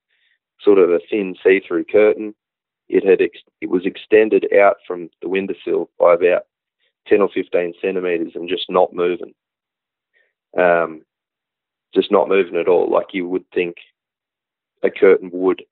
sort 0.62 0.78
of 0.78 0.90
a 0.90 1.00
thin 1.10 1.36
see-through 1.44 1.86
curtain, 1.86 2.34
it 2.88 3.04
had 3.04 3.22
ex- 3.22 3.40
it 3.62 3.70
was 3.70 3.86
extended 3.86 4.48
out 4.54 4.78
from 4.88 5.10
the 5.22 5.30
windowsill 5.30 5.90
by 6.00 6.14
about 6.14 6.44
10 7.08 7.22
or 7.22 7.30
15 7.34 7.74
centimeters 7.82 8.34
and 8.36 8.50
just 8.50 8.66
not 8.70 8.94
moving. 8.94 9.34
Um, 10.58 11.02
just 11.94 12.12
not 12.12 12.30
moving 12.30 12.56
at 12.56 12.68
all, 12.68 12.90
like 12.92 13.08
you 13.14 13.28
would 13.28 13.46
think 13.54 13.76
a 14.84 14.90
curtain 14.90 15.30
would 15.34 15.64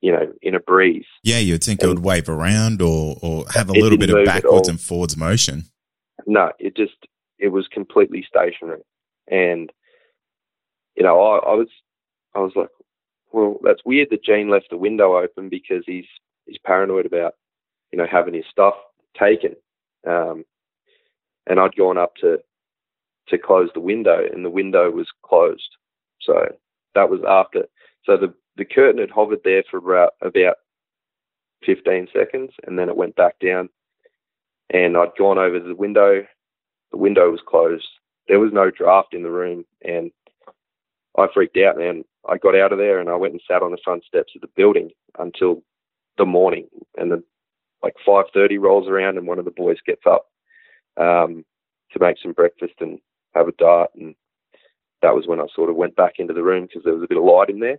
you 0.00 0.12
know, 0.12 0.32
in 0.42 0.54
a 0.54 0.60
breeze. 0.60 1.04
Yeah, 1.22 1.38
you'd 1.38 1.62
think 1.62 1.82
and 1.82 1.90
it 1.90 1.94
would 1.94 2.04
wave 2.04 2.28
around 2.28 2.80
or, 2.80 3.18
or 3.22 3.44
have 3.52 3.68
a 3.68 3.72
little 3.72 3.98
bit 3.98 4.10
of 4.10 4.24
backwards 4.24 4.68
and 4.68 4.80
forwards 4.80 5.16
motion. 5.16 5.64
No, 6.26 6.52
it 6.58 6.76
just 6.76 6.94
it 7.38 7.48
was 7.48 7.68
completely 7.68 8.26
stationary, 8.26 8.82
and 9.28 9.70
you 10.96 11.02
know, 11.02 11.20
I, 11.20 11.38
I 11.38 11.54
was 11.54 11.68
I 12.34 12.38
was 12.40 12.52
like, 12.56 12.68
well, 13.32 13.58
that's 13.62 13.84
weird 13.84 14.08
that 14.10 14.24
Gene 14.24 14.50
left 14.50 14.70
the 14.70 14.76
window 14.76 15.16
open 15.16 15.48
because 15.48 15.84
he's 15.86 16.06
he's 16.46 16.58
paranoid 16.64 17.06
about 17.06 17.34
you 17.92 17.98
know 17.98 18.06
having 18.10 18.34
his 18.34 18.44
stuff 18.50 18.74
taken, 19.18 19.56
um, 20.06 20.44
and 21.46 21.60
I'd 21.60 21.76
gone 21.76 21.98
up 21.98 22.14
to 22.16 22.38
to 23.28 23.38
close 23.38 23.70
the 23.74 23.80
window, 23.80 24.24
and 24.32 24.44
the 24.44 24.50
window 24.50 24.90
was 24.90 25.08
closed, 25.22 25.76
so 26.20 26.48
that 26.94 27.10
was 27.10 27.20
after. 27.26 27.66
So 28.04 28.16
the 28.16 28.34
the 28.56 28.64
curtain 28.64 29.00
had 29.00 29.10
hovered 29.10 29.40
there 29.44 29.62
for 29.70 29.78
about, 29.78 30.12
about 30.22 30.56
15 31.64 32.08
seconds 32.14 32.50
and 32.66 32.78
then 32.78 32.88
it 32.88 32.96
went 32.96 33.16
back 33.16 33.38
down. 33.38 33.68
And 34.72 34.96
I'd 34.96 35.16
gone 35.18 35.38
over 35.38 35.58
to 35.58 35.66
the 35.66 35.74
window. 35.74 36.24
The 36.92 36.98
window 36.98 37.30
was 37.30 37.40
closed. 37.46 37.88
There 38.28 38.38
was 38.38 38.52
no 38.52 38.70
draft 38.70 39.14
in 39.14 39.22
the 39.22 39.30
room. 39.30 39.64
And 39.82 40.10
I 41.18 41.26
freaked 41.32 41.56
out, 41.56 41.76
man. 41.76 42.04
I 42.28 42.38
got 42.38 42.56
out 42.56 42.72
of 42.72 42.78
there 42.78 43.00
and 43.00 43.08
I 43.08 43.16
went 43.16 43.32
and 43.32 43.42
sat 43.48 43.62
on 43.62 43.70
the 43.70 43.78
front 43.82 44.04
steps 44.04 44.32
of 44.34 44.42
the 44.42 44.48
building 44.56 44.90
until 45.18 45.62
the 46.18 46.26
morning. 46.26 46.68
And 46.96 47.10
then 47.10 47.24
like 47.82 47.94
5.30 48.06 48.60
rolls 48.60 48.88
around 48.88 49.16
and 49.16 49.26
one 49.26 49.38
of 49.38 49.44
the 49.44 49.50
boys 49.50 49.78
gets 49.86 50.02
up 50.06 50.26
um, 51.00 51.44
to 51.92 52.00
make 52.00 52.16
some 52.22 52.32
breakfast 52.32 52.74
and 52.80 52.98
have 53.34 53.48
a 53.48 53.52
dart. 53.52 53.90
And 53.94 54.14
that 55.02 55.14
was 55.14 55.26
when 55.26 55.40
I 55.40 55.46
sort 55.54 55.70
of 55.70 55.76
went 55.76 55.96
back 55.96 56.14
into 56.18 56.34
the 56.34 56.42
room 56.42 56.66
because 56.66 56.82
there 56.84 56.94
was 56.94 57.02
a 57.02 57.08
bit 57.08 57.18
of 57.18 57.24
light 57.24 57.48
in 57.48 57.60
there 57.60 57.78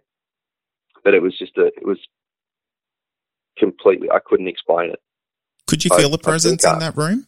but 1.03 1.13
it 1.13 1.21
was 1.21 1.37
just 1.37 1.57
a 1.57 1.67
it 1.67 1.85
was 1.85 1.97
completely 3.57 4.09
I 4.09 4.19
couldn't 4.25 4.47
explain 4.47 4.91
it. 4.91 5.01
Could 5.67 5.83
you 5.85 5.91
feel 5.95 6.13
a 6.13 6.17
presence 6.17 6.63
in 6.65 6.79
that 6.79 6.97
room? 6.97 7.27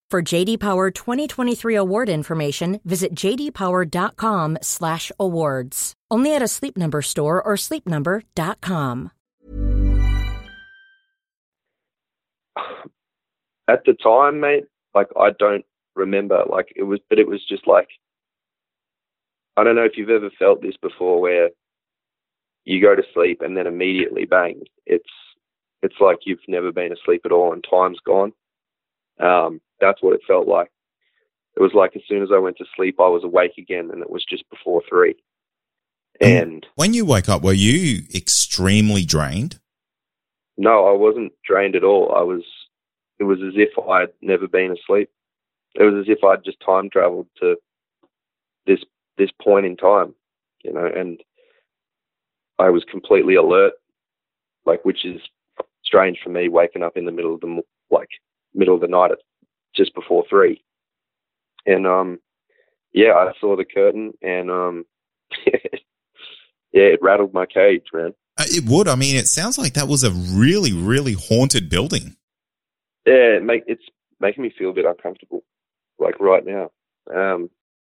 For 0.11 0.21
JD 0.21 0.59
Power 0.59 0.91
2023 0.91 1.73
award 1.73 2.09
information, 2.09 2.81
visit 2.83 3.15
jdpower.com/awards. 3.15 5.93
Only 6.11 6.35
at 6.35 6.41
a 6.41 6.49
Sleep 6.49 6.77
Number 6.77 7.01
store 7.01 7.41
or 7.41 7.53
sleepnumber.com. 7.55 9.11
At 13.69 13.85
the 13.85 13.93
time, 14.03 14.41
mate, 14.41 14.65
like 14.93 15.07
I 15.17 15.29
don't 15.39 15.63
remember 15.95 16.43
like 16.49 16.73
it 16.75 16.83
was 16.83 16.99
but 17.09 17.17
it 17.17 17.29
was 17.29 17.39
just 17.47 17.65
like 17.65 17.87
I 19.55 19.63
don't 19.63 19.77
know 19.77 19.85
if 19.85 19.93
you've 19.95 20.09
ever 20.09 20.29
felt 20.37 20.61
this 20.61 20.75
before 20.81 21.21
where 21.21 21.51
you 22.65 22.81
go 22.81 22.97
to 22.97 23.03
sleep 23.13 23.41
and 23.41 23.55
then 23.55 23.65
immediately 23.65 24.25
bang, 24.25 24.63
it's 24.85 25.07
it's 25.81 26.01
like 26.01 26.17
you've 26.25 26.39
never 26.49 26.73
been 26.73 26.91
asleep 26.91 27.21
at 27.23 27.31
all 27.31 27.53
and 27.53 27.63
time's 27.63 28.01
gone. 28.05 28.33
Um, 29.17 29.61
that's 29.81 30.01
what 30.01 30.13
it 30.13 30.21
felt 30.25 30.47
like. 30.47 30.71
It 31.57 31.61
was 31.61 31.73
like 31.73 31.95
as 31.95 32.03
soon 32.07 32.23
as 32.23 32.29
I 32.33 32.37
went 32.37 32.57
to 32.57 32.65
sleep, 32.75 32.99
I 32.99 33.09
was 33.09 33.23
awake 33.23 33.57
again, 33.57 33.89
and 33.91 34.01
it 34.01 34.09
was 34.09 34.23
just 34.23 34.49
before 34.49 34.81
three. 34.87 35.15
And 36.21 36.65
when 36.75 36.93
you 36.93 37.03
woke 37.03 37.27
up, 37.27 37.41
were 37.41 37.51
you 37.51 38.03
extremely 38.15 39.03
drained? 39.03 39.59
No, 40.57 40.85
I 40.85 40.93
wasn't 40.93 41.33
drained 41.45 41.75
at 41.75 41.83
all. 41.83 42.13
I 42.15 42.21
was. 42.21 42.43
It 43.19 43.23
was 43.25 43.39
as 43.45 43.53
if 43.55 43.69
I'd 43.77 44.13
never 44.21 44.47
been 44.47 44.71
asleep. 44.71 45.09
It 45.75 45.83
was 45.83 46.05
as 46.05 46.09
if 46.09 46.23
I'd 46.23 46.43
just 46.43 46.59
time 46.65 46.89
traveled 46.89 47.27
to 47.39 47.55
this 48.65 48.79
this 49.17 49.31
point 49.41 49.65
in 49.65 49.77
time, 49.77 50.15
you 50.63 50.73
know, 50.73 50.85
and 50.85 51.21
I 52.59 52.69
was 52.69 52.83
completely 52.83 53.35
alert, 53.35 53.73
like 54.65 54.83
which 54.85 55.05
is 55.05 55.21
strange 55.83 56.19
for 56.23 56.29
me, 56.29 56.47
waking 56.47 56.83
up 56.83 56.97
in 56.97 57.05
the 57.05 57.11
middle 57.11 57.35
of 57.35 57.41
the 57.41 57.61
like 57.89 58.09
middle 58.53 58.75
of 58.75 58.81
the 58.81 58.87
night 58.87 59.11
at 59.11 59.19
just 59.75 59.93
before 59.95 60.23
three, 60.29 60.63
and 61.65 61.87
um, 61.87 62.19
yeah, 62.93 63.13
I 63.13 63.31
saw 63.39 63.55
the 63.55 63.65
curtain, 63.65 64.13
and 64.21 64.51
um, 64.51 64.85
yeah, 65.45 65.61
it 66.73 66.99
rattled 67.01 67.33
my 67.33 67.45
cage, 67.45 67.85
man. 67.93 68.13
Uh, 68.37 68.45
it 68.47 68.69
would. 68.69 68.87
I 68.87 68.95
mean, 68.95 69.15
it 69.15 69.27
sounds 69.27 69.57
like 69.57 69.73
that 69.73 69.87
was 69.87 70.03
a 70.03 70.11
really, 70.11 70.73
really 70.73 71.13
haunted 71.13 71.69
building. 71.69 72.15
Yeah, 73.05 73.37
it 73.37 73.43
make, 73.43 73.63
it's 73.67 73.83
making 74.19 74.43
me 74.43 74.53
feel 74.57 74.69
a 74.69 74.73
bit 74.73 74.85
uncomfortable, 74.85 75.43
like 75.99 76.19
right 76.19 76.45
now. 76.45 76.71
Um, 77.13 77.49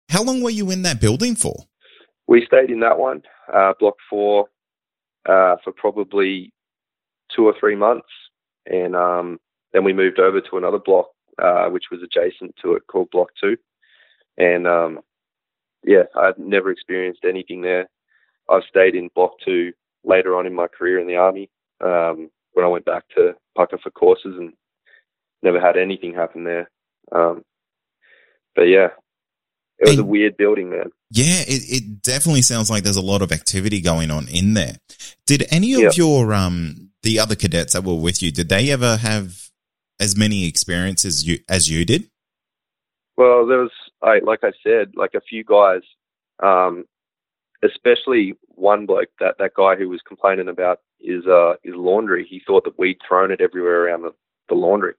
How 0.09 0.23
long 0.23 0.43
were 0.43 0.51
you 0.51 0.71
in 0.71 0.83
that 0.83 1.01
building 1.01 1.35
for? 1.35 1.55
We 2.27 2.47
stayed 2.47 2.71
in 2.71 2.81
that 2.81 2.99
one, 2.99 3.23
uh, 3.53 3.73
block 3.79 3.97
four, 4.09 4.47
uh, 5.29 5.57
for 5.65 5.73
probably 5.75 6.53
two 7.35 7.47
or 7.47 7.55
three 7.59 7.77
months, 7.77 8.09
and 8.67 8.95
um, 8.95 9.41
then 9.73 9.85
we 9.85 9.93
moved 9.93 10.19
over 10.19 10.41
to 10.41 10.57
another 10.57 10.79
block, 10.79 11.09
uh, 11.41 11.69
which 11.69 11.85
was 11.91 12.01
adjacent 12.03 12.55
to 12.63 12.75
it, 12.75 12.87
called 12.87 13.11
Block 13.11 13.31
Two, 13.41 13.57
and 14.37 14.67
um, 14.67 15.01
yeah, 15.85 16.05
I'd 16.15 16.39
never 16.39 16.71
experienced 16.71 17.25
anything 17.25 17.63
there. 17.63 17.89
I've 18.49 18.63
stayed 18.69 18.95
in 18.95 19.11
Block 19.15 19.33
Two 19.45 19.73
later 20.05 20.37
on 20.37 20.47
in 20.47 20.55
my 20.55 20.67
career 20.67 20.99
in 20.99 21.07
the 21.07 21.17
army 21.17 21.51
um, 21.81 22.31
when 22.53 22.65
I 22.65 22.69
went 22.69 22.85
back 22.85 23.05
to 23.17 23.35
Pucka 23.57 23.81
for 23.81 23.91
courses 23.91 24.37
and 24.39 24.53
never 25.43 25.61
had 25.61 25.77
anything 25.77 26.15
happen 26.15 26.45
there. 26.45 26.71
Um, 27.13 27.43
but 28.55 28.63
yeah, 28.63 28.89
it 29.79 29.89
was 29.89 29.93
and, 29.93 30.01
a 30.01 30.05
weird 30.05 30.37
building, 30.37 30.71
man. 30.71 30.91
Yeah, 31.11 31.43
it, 31.47 31.83
it 31.83 32.03
definitely 32.03 32.43
sounds 32.43 32.71
like 32.71 32.83
there's 32.83 32.97
a 32.97 33.03
lot 33.03 33.23
of 33.23 33.33
activity 33.33 33.81
going 33.81 34.11
on 34.11 34.29
in 34.29 34.55
there. 34.55 34.77
Did 35.27 35.45
any 35.51 35.83
of 35.85 35.97
your 35.97 36.33
um 36.35 36.91
the 37.03 37.19
other 37.19 37.35
cadets 37.35 37.73
that 37.73 37.85
were 37.85 37.95
with 37.95 38.23
you, 38.23 38.31
did 38.31 38.49
they 38.49 38.71
ever 38.71 38.97
have 38.99 39.50
as 40.01 40.17
many 40.17 40.47
experiences 40.47 41.27
you 41.27 41.39
as 41.49 41.69
you 41.69 41.85
did? 41.85 42.11
Well, 43.17 43.47
there 43.47 43.59
was 43.59 43.71
I 44.03 44.21
like 44.21 44.41
I 44.43 44.53
said, 44.65 44.93
like 44.97 45.15
a 45.15 45.21
few 45.21 45.45
guys, 45.45 45.83
um, 46.43 46.87
especially 47.63 48.35
one 48.49 48.87
bloke 48.87 49.11
that 49.21 49.37
that 49.39 49.55
guy 49.55 49.77
who 49.77 49.89
was 49.89 50.01
complaining 50.07 50.49
about 50.49 50.81
his 50.99 51.27
uh 51.27 51.55
his 51.63 51.75
laundry. 51.75 52.27
He 52.29 52.41
thought 52.45 52.65
that 52.65 52.79
we'd 52.79 52.99
thrown 53.07 53.31
it 53.31 53.41
everywhere 53.41 53.85
around 53.85 54.03
the, 54.03 54.15
the 54.49 54.55
laundry, 54.55 54.95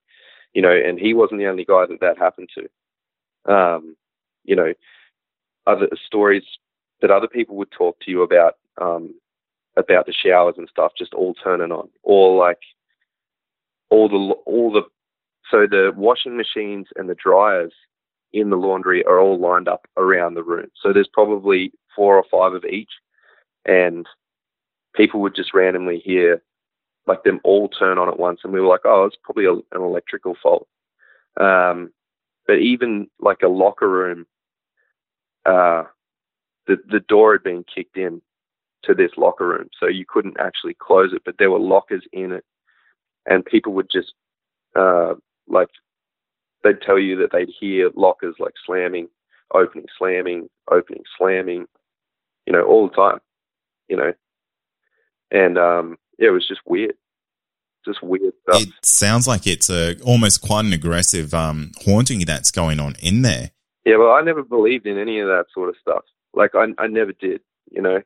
you 0.54 0.62
know, 0.62 0.72
and 0.72 1.00
he 1.00 1.14
wasn't 1.14 1.40
the 1.40 1.48
only 1.48 1.66
guy 1.66 1.86
that 1.88 2.00
that 2.00 2.18
happened 2.18 2.50
to. 2.56 3.52
Um, 3.52 3.96
you 4.44 4.56
know, 4.56 4.74
other 5.66 5.88
stories 6.06 6.44
that 7.02 7.12
other 7.12 7.28
people 7.28 7.56
would 7.56 7.72
talk 7.72 8.00
to 8.02 8.12
you 8.12 8.22
about 8.22 8.58
um, 8.80 9.16
about 9.78 10.06
the 10.06 10.14
showers 10.14 10.56
and 10.58 10.70
stuff 10.70 10.92
just 10.98 11.14
all 11.14 11.34
turning 11.34 11.72
on, 11.72 11.90
or 12.04 12.38
like 12.38 12.60
all 13.90 14.08
the 14.10 14.34
all 14.46 14.72
the 14.72 14.84
so 15.52 15.68
the 15.68 15.92
washing 15.96 16.38
machines 16.38 16.88
and 16.96 17.10
the 17.10 17.16
dryers 17.16 17.74
in 18.34 18.50
the 18.50 18.56
laundry 18.56 19.04
are 19.06 19.20
all 19.20 19.38
lined 19.38 19.68
up 19.68 19.86
around 19.98 20.34
the 20.34 20.44
room. 20.44 20.68
So 20.82 20.94
there's 20.94 21.10
probably 21.12 21.74
four 21.96 22.16
or 22.16 22.24
five 22.32 22.54
of 22.54 22.66
each, 22.66 22.92
and 23.66 24.08
people 24.96 25.22
would 25.22 25.36
just 25.36 25.54
randomly 25.54 26.00
hear 26.00 26.42
like 27.08 27.24
them 27.24 27.42
all 27.44 27.68
turn 27.68 27.98
on 27.98 28.08
at 28.08 28.20
once, 28.20 28.40
and 28.44 28.54
we 28.54 28.62
were 28.62 28.68
like, 28.68 28.86
oh, 28.86 29.06
it's 29.06 29.18
probably 29.24 29.46
a, 29.46 29.54
an 29.54 29.82
electrical 29.82 30.36
fault. 30.42 30.68
Um, 31.40 31.92
but 32.48 32.60
even 32.60 33.10
like 33.20 33.42
a 33.44 33.48
locker 33.48 33.90
room 33.90 34.26
uh, 35.46 35.84
the 36.68 36.78
the 36.90 37.00
door 37.00 37.34
had 37.34 37.44
been 37.44 37.66
kicked 37.74 37.98
in 37.98 38.22
to 38.84 38.94
this 38.94 39.12
locker 39.18 39.48
room, 39.48 39.70
so 39.80 39.88
you 39.88 40.06
couldn't 40.08 40.40
actually 40.40 40.76
close 40.80 41.14
it. 41.14 41.22
But 41.26 41.36
there 41.38 41.52
were 41.52 41.60
lockers 41.60 42.04
in 42.14 42.32
it, 42.32 42.46
and 43.26 43.46
people 43.46 43.74
would 43.74 43.90
just 43.92 44.14
uh, 44.76 45.14
like 45.48 45.70
they'd 46.64 46.82
tell 46.82 47.00
you 47.00 47.18
that 47.18 47.32
they'd 47.32 47.50
hear 47.60 47.90
lockers 47.96 48.36
like 48.40 48.54
slamming, 48.66 49.08
opening, 49.54 49.88
slamming, 49.98 50.50
opening, 50.70 51.04
slamming, 51.18 51.66
you 52.46 52.54
know, 52.54 52.64
all 52.64 52.88
the 52.88 52.96
time, 52.96 53.20
you 53.88 53.98
know, 53.98 54.14
and 55.32 55.58
um, 55.58 55.98
yeah, 56.18 56.30
it 56.30 56.32
was 56.32 56.48
just 56.48 56.62
weird 56.66 56.96
just 57.86 58.02
weird 58.04 58.34
stuff. 58.44 58.62
It 58.62 58.70
sounds 58.84 59.28
like 59.28 59.48
it's 59.48 59.70
a 59.70 60.00
almost 60.02 60.42
quite 60.42 60.66
an 60.66 60.74
aggressive 60.74 61.34
um, 61.34 61.72
haunting 61.84 62.20
that's 62.26 62.52
going 62.52 62.80
on 62.80 62.96
in 63.02 63.22
there. 63.22 63.52
Yeah, 63.86 63.98
well, 63.98 64.12
I 64.12 64.22
never 64.22 64.44
believed 64.44 64.86
in 64.86 64.98
any 64.98 65.20
of 65.20 65.28
that 65.28 65.46
sort 65.54 65.70
of 65.70 65.76
stuff. 65.82 66.04
Like, 66.34 66.52
I, 66.54 66.68
I 66.78 66.88
never 66.88 67.14
did, 67.14 67.42
you 67.72 67.82
know. 67.82 68.02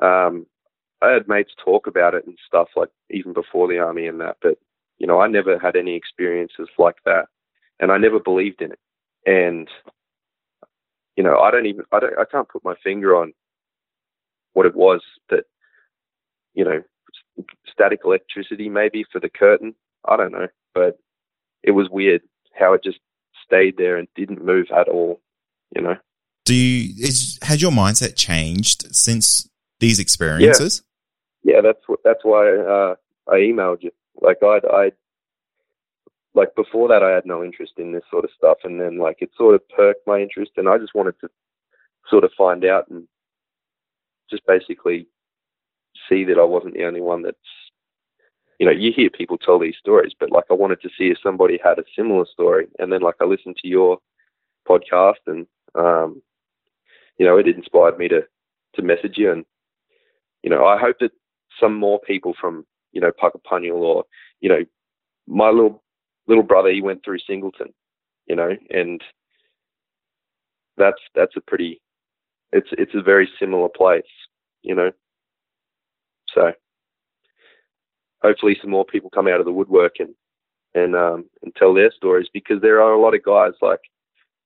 Um, 0.00 0.46
I 1.02 1.10
had 1.10 1.28
mates 1.28 1.52
talk 1.62 1.86
about 1.86 2.14
it 2.14 2.26
and 2.26 2.38
stuff, 2.46 2.68
like 2.76 2.88
even 3.10 3.32
before 3.32 3.68
the 3.68 3.78
army 3.78 4.06
and 4.06 4.20
that, 4.20 4.38
but, 4.40 4.58
you 4.98 5.06
know, 5.06 5.20
I 5.20 5.28
never 5.28 5.58
had 5.58 5.76
any 5.76 5.94
experiences 5.94 6.68
like 6.78 6.96
that. 7.04 7.26
And 7.80 7.90
I 7.90 7.98
never 7.98 8.20
believed 8.20 8.62
in 8.62 8.72
it. 8.72 8.78
And, 9.26 9.68
you 11.16 11.24
know, 11.24 11.38
I 11.40 11.50
don't 11.50 11.66
even, 11.66 11.84
I, 11.92 12.00
don't, 12.00 12.18
I 12.18 12.24
can't 12.24 12.48
put 12.48 12.64
my 12.64 12.74
finger 12.82 13.16
on 13.16 13.32
what 14.52 14.66
it 14.66 14.76
was 14.76 15.00
that, 15.30 15.44
you 16.54 16.64
know, 16.64 16.82
static 17.66 18.00
electricity 18.04 18.68
maybe 18.68 19.04
for 19.10 19.20
the 19.20 19.28
curtain. 19.28 19.74
I 20.08 20.16
don't 20.16 20.32
know, 20.32 20.48
but 20.74 20.98
it 21.62 21.72
was 21.72 21.88
weird 21.90 22.22
how 22.58 22.74
it 22.74 22.84
just 22.84 22.98
stayed 23.44 23.76
there 23.76 23.96
and 23.96 24.08
didn't 24.14 24.44
move 24.44 24.66
at 24.74 24.88
all. 24.88 25.20
You 25.74 25.82
know. 25.82 25.96
Do 26.44 26.54
you 26.54 26.94
is 27.04 27.38
has 27.42 27.60
your 27.60 27.72
mindset 27.72 28.16
changed 28.16 28.94
since 28.94 29.48
these 29.80 29.98
experiences? 29.98 30.82
Yeah, 31.42 31.56
yeah 31.56 31.60
that's 31.62 31.80
what 31.86 32.00
that's 32.04 32.22
why 32.22 32.56
uh, 32.56 32.94
I 33.28 33.36
emailed 33.36 33.82
you. 33.82 33.90
Like 34.24 34.38
I 34.42 34.60
I 34.72 34.92
like 36.34 36.54
before 36.56 36.88
that 36.88 37.02
I 37.02 37.10
had 37.10 37.26
no 37.26 37.44
interest 37.44 37.74
in 37.78 37.92
this 37.92 38.04
sort 38.10 38.24
of 38.24 38.30
stuff, 38.36 38.58
and 38.64 38.80
then 38.80 38.98
like 38.98 39.18
it 39.20 39.30
sort 39.36 39.54
of 39.54 39.68
perked 39.68 40.06
my 40.06 40.20
interest, 40.20 40.52
and 40.56 40.68
I 40.68 40.78
just 40.78 40.94
wanted 40.94 41.14
to 41.20 41.28
sort 42.08 42.24
of 42.24 42.30
find 42.36 42.64
out 42.64 42.88
and 42.88 43.06
just 44.30 44.46
basically 44.46 45.06
see 46.08 46.24
that 46.24 46.38
I 46.38 46.44
wasn't 46.44 46.74
the 46.74 46.84
only 46.84 47.00
one 47.00 47.22
that's 47.22 47.38
you 48.58 48.66
know, 48.66 48.72
you 48.72 48.92
hear 48.94 49.10
people 49.10 49.38
tell 49.38 49.58
these 49.58 49.76
stories, 49.78 50.12
but 50.18 50.30
like 50.30 50.44
I 50.50 50.54
wanted 50.54 50.80
to 50.82 50.88
see 50.96 51.08
if 51.08 51.18
somebody 51.22 51.58
had 51.62 51.78
a 51.78 51.84
similar 51.96 52.24
story. 52.24 52.66
And 52.78 52.92
then 52.92 53.02
like 53.02 53.16
I 53.20 53.24
listened 53.24 53.56
to 53.56 53.68
your 53.68 53.98
podcast 54.68 55.22
and, 55.26 55.46
um, 55.74 56.22
you 57.18 57.26
know, 57.26 57.36
it 57.36 57.48
inspired 57.48 57.98
me 57.98 58.08
to, 58.08 58.22
to 58.76 58.82
message 58.82 59.14
you. 59.16 59.32
And, 59.32 59.44
you 60.42 60.50
know, 60.50 60.64
I 60.64 60.78
hope 60.78 60.96
that 61.00 61.12
some 61.60 61.74
more 61.74 62.00
people 62.00 62.34
from, 62.40 62.64
you 62.94 63.00
know, 63.00 63.10
Puckapunyal 63.12 63.82
or, 63.82 64.04
you 64.40 64.48
know, 64.48 64.64
my 65.26 65.50
little, 65.50 65.82
little 66.26 66.42
brother, 66.42 66.70
he 66.70 66.80
went 66.80 67.04
through 67.04 67.18
Singleton, 67.26 67.74
you 68.26 68.36
know, 68.36 68.50
and 68.70 69.02
that's, 70.76 71.00
that's 71.14 71.36
a 71.36 71.40
pretty, 71.40 71.80
it's, 72.52 72.68
it's 72.72 72.94
a 72.94 73.02
very 73.02 73.28
similar 73.38 73.68
place, 73.68 74.02
you 74.62 74.74
know, 74.74 74.90
so 76.34 76.52
hopefully 78.22 78.56
some 78.60 78.70
more 78.70 78.84
people 78.84 79.10
come 79.10 79.28
out 79.28 79.40
of 79.40 79.46
the 79.46 79.52
woodwork 79.52 79.96
and 80.00 80.14
and 80.74 80.96
um, 80.96 81.26
and 81.42 81.54
tell 81.54 81.72
their 81.72 81.92
stories 81.92 82.28
because 82.32 82.60
there 82.60 82.82
are 82.82 82.92
a 82.92 83.00
lot 83.00 83.14
of 83.14 83.22
guys 83.22 83.52
like 83.62 83.80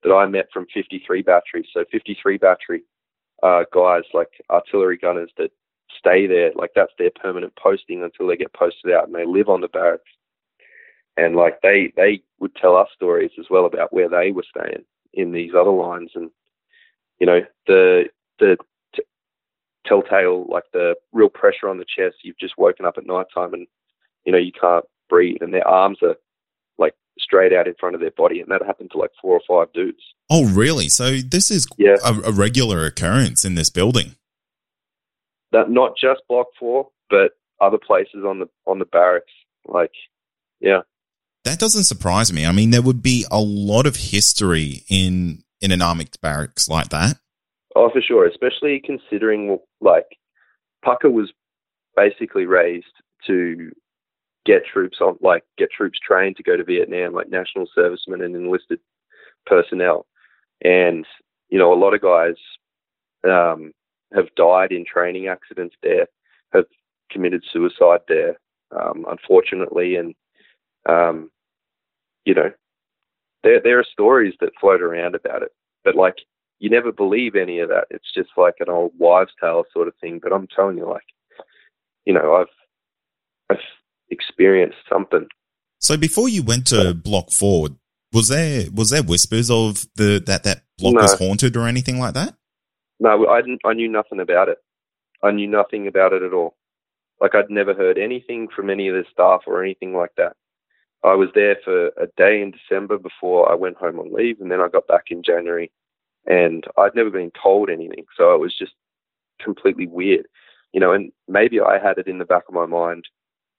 that 0.03 0.13
I 0.13 0.27
met 0.27 0.49
from 0.53 0.67
53 0.73 1.23
battery. 1.23 1.69
So 1.73 1.85
53 1.91 2.37
battery 2.37 2.83
uh, 3.43 3.65
guys 3.73 4.03
like 4.13 4.29
artillery 4.51 4.99
gunners 4.99 5.31
that 5.39 5.51
stay 5.97 6.27
there, 6.27 6.53
like 6.55 6.71
that's 6.75 6.93
their 6.99 7.11
permanent 7.11 7.55
posting 7.57 8.03
until 8.03 8.27
they 8.27 8.37
get 8.37 8.53
posted 8.53 8.93
out, 8.93 9.07
and 9.07 9.15
they 9.15 9.27
live 9.27 9.49
on 9.49 9.61
the 9.61 9.69
barracks. 9.69 10.11
And 11.17 11.35
like 11.35 11.61
they 11.63 11.93
they 11.97 12.23
would 12.39 12.55
tell 12.55 12.77
us 12.77 12.89
stories 12.95 13.33
as 13.39 13.47
well 13.51 13.67
about 13.67 13.93
where 13.93 14.09
they 14.09 14.31
were 14.31 14.45
staying 14.49 14.85
in 15.13 15.33
these 15.33 15.53
other 15.59 15.71
lines, 15.71 16.11
and 16.15 16.31
you 17.19 17.27
know 17.27 17.41
the 17.67 18.05
the 18.39 18.57
telltale, 19.89 20.47
like 20.49 20.65
the 20.73 20.95
real 21.13 21.29
pressure 21.31 21.69
on 21.69 21.79
the 21.79 21.85
chest. 21.85 22.17
You've 22.23 22.39
just 22.39 22.59
woken 22.59 22.85
up 22.85 22.99
at 22.99 23.07
night 23.07 23.27
time 23.35 23.55
and, 23.55 23.67
you 24.25 24.33
know, 24.33 24.39
you 24.39 24.53
can't 24.53 24.85
breathe 25.09 25.39
and 25.41 25.53
their 25.53 25.67
arms 25.67 25.99
are 26.03 26.17
like 26.77 26.95
straight 27.19 27.53
out 27.53 27.67
in 27.67 27.75
front 27.81 27.95
of 27.95 28.01
their 28.01 28.13
body. 28.13 28.41
And 28.41 28.51
that 28.51 28.65
happened 28.65 28.91
to 28.93 28.99
like 28.99 29.11
four 29.21 29.41
or 29.41 29.41
five 29.49 29.73
dudes. 29.73 30.03
Oh, 30.31 30.47
really? 30.47 30.89
So 30.89 31.17
this 31.17 31.51
is 31.51 31.67
yeah. 31.79 31.97
a, 32.05 32.13
a 32.29 32.33
regular 32.33 32.85
occurrence 32.85 33.45
in 33.45 33.55
this 33.55 33.71
building. 33.71 34.17
That 35.53 35.71
not 35.71 35.93
just 36.01 36.21
block 36.29 36.49
four, 36.59 36.89
but 37.09 37.33
other 37.61 37.79
places 37.79 38.25
on 38.27 38.41
the, 38.41 38.49
on 38.67 38.79
the 38.79 38.85
barracks. 38.85 39.33
Like, 39.67 39.93
yeah. 40.61 40.81
that 41.45 41.59
doesn't 41.59 41.85
surprise 41.85 42.33
me. 42.33 42.47
I 42.47 42.53
mean, 42.53 42.71
there 42.71 42.83
would 42.83 43.03
be 43.03 43.25
a 43.31 43.41
lot 43.41 43.87
of 43.87 43.97
history 43.97 44.85
in 44.89 45.43
in 45.61 45.73
an 45.73 45.83
army 45.83 46.07
barracks 46.23 46.69
like 46.69 46.91
that. 46.91 47.19
Oh, 47.75 47.91
for 47.91 48.01
sure. 48.01 48.27
Especially 48.27 48.81
considering 48.85 49.59
like 49.81 50.07
Pucka 50.85 51.11
was 51.11 51.33
basically 51.97 52.47
raised 52.47 52.87
to 53.27 53.71
get 54.47 54.65
troops 54.65 54.99
on, 55.01 55.17
like 55.21 55.43
get 55.59 55.71
troops 55.71 55.99
trained 56.07 56.37
to 56.37 56.43
go 56.43 56.57
to 56.57 56.65
Vietnam, 56.65 57.13
like 57.13 57.29
national 57.29 57.69
servicemen 57.75 58.23
and 58.23 58.35
enlisted 58.35 58.81
personnel. 59.47 60.07
And 60.63 61.05
you 61.49 61.59
know, 61.59 61.73
a 61.73 61.79
lot 61.79 61.95
of 61.95 62.03
guys 62.03 62.37
um, 63.29 63.73
have 64.15 64.35
died 64.37 64.73
in 64.73 64.85
training 64.85 65.29
accidents 65.29 65.77
there, 65.83 66.07
have 66.53 66.65
committed 67.11 67.45
suicide 67.53 68.01
there, 68.09 68.39
um, 68.71 69.05
unfortunately, 69.09 69.97
and 69.97 70.15
um, 70.89 71.31
you 72.25 72.35
know, 72.35 72.51
there 73.43 73.61
there 73.63 73.79
are 73.79 73.87
stories 73.91 74.35
that 74.41 74.53
float 74.61 74.83
around 74.83 75.15
about 75.15 75.43
it, 75.43 75.53
but 75.85 75.95
like 75.95 76.17
you 76.59 76.71
never 76.71 76.93
believe 76.93 77.37
any 77.37 77.61
of 77.61 77.69
that. 77.69 77.87
It's 77.91 78.13
just 78.15 78.31
like 78.37 78.55
an 78.61 78.69
old 78.69 78.93
wives' 78.99 79.31
tale 79.41 79.65
sort 79.73 79.89
of 79.89 79.95
thing. 80.01 80.21
But 80.23 80.33
I'm 80.33 80.49
telling 80.49 80.77
you, 80.77 80.89
like, 80.89 81.05
you 82.05 82.13
know, 82.13 82.37
I've 82.37 82.47
I've 83.51 83.65
experienced 84.11 84.79
something. 84.91 85.27
So 85.79 85.97
before 85.97 86.29
you 86.29 86.43
went 86.43 86.67
to 86.69 86.95
Block 86.95 87.31
Four, 87.31 87.69
was 88.13 88.29
there 88.29 88.65
was 88.75 88.91
there 88.91 89.03
whispers 89.03 89.51
of 89.51 89.87
the 89.97 90.23
that 90.27 90.43
that 90.45 90.63
block 90.79 90.95
No. 90.95 91.03
was 91.03 91.19
haunted 91.19 91.57
or 91.57 91.67
anything 91.67 91.99
like 91.99 92.15
that? 92.15 92.35
No, 93.01 93.27
I 93.29 93.41
didn't. 93.41 93.61
I 93.65 93.75
knew 93.75 93.89
nothing 93.89 94.21
about 94.21 94.49
it. 94.49 94.59
I 95.23 95.31
knew 95.31 95.47
nothing 95.47 95.87
about 95.87 96.13
it 96.13 96.23
at 96.23 96.33
all. 96.33 96.57
Like 97.21 97.35
I'd 97.35 97.51
never 97.51 97.75
heard 97.75 97.99
anything 97.99 98.49
from 98.55 98.71
any 98.71 98.89
of 98.89 98.95
the 98.95 99.05
staff 99.11 99.43
or 99.47 99.63
anything 99.63 99.95
like 99.95 100.13
that. 100.17 100.37
I 101.05 101.15
was 101.15 101.29
there 101.35 101.57
for 101.65 101.89
a 101.89 102.07
day 102.17 102.43
in 102.43 102.51
December 102.51 102.99
before 102.99 103.51
I 103.51 103.55
went 103.55 103.77
home 103.77 103.99
on 104.01 104.13
leave, 104.13 104.41
and 104.41 104.51
then 104.51 104.61
I 104.61 104.69
got 104.69 104.89
back 104.89 105.05
in 105.11 105.23
January, 105.23 105.71
and 106.27 106.65
I'd 106.77 106.95
never 106.95 107.11
been 107.11 107.31
told 107.41 107.71
anything, 107.71 108.05
so 108.17 108.35
it 108.35 108.41
was 108.41 108.57
just 108.59 108.73
completely 109.41 109.87
weird, 109.87 110.27
you 110.73 110.81
know. 110.81 110.93
And 110.93 111.13
maybe 111.29 111.61
I 111.61 111.79
had 111.79 111.99
it 111.99 112.09
in 112.09 112.19
the 112.19 112.25
back 112.25 112.45
of 112.49 112.55
my 112.55 112.67
mind, 112.67 113.05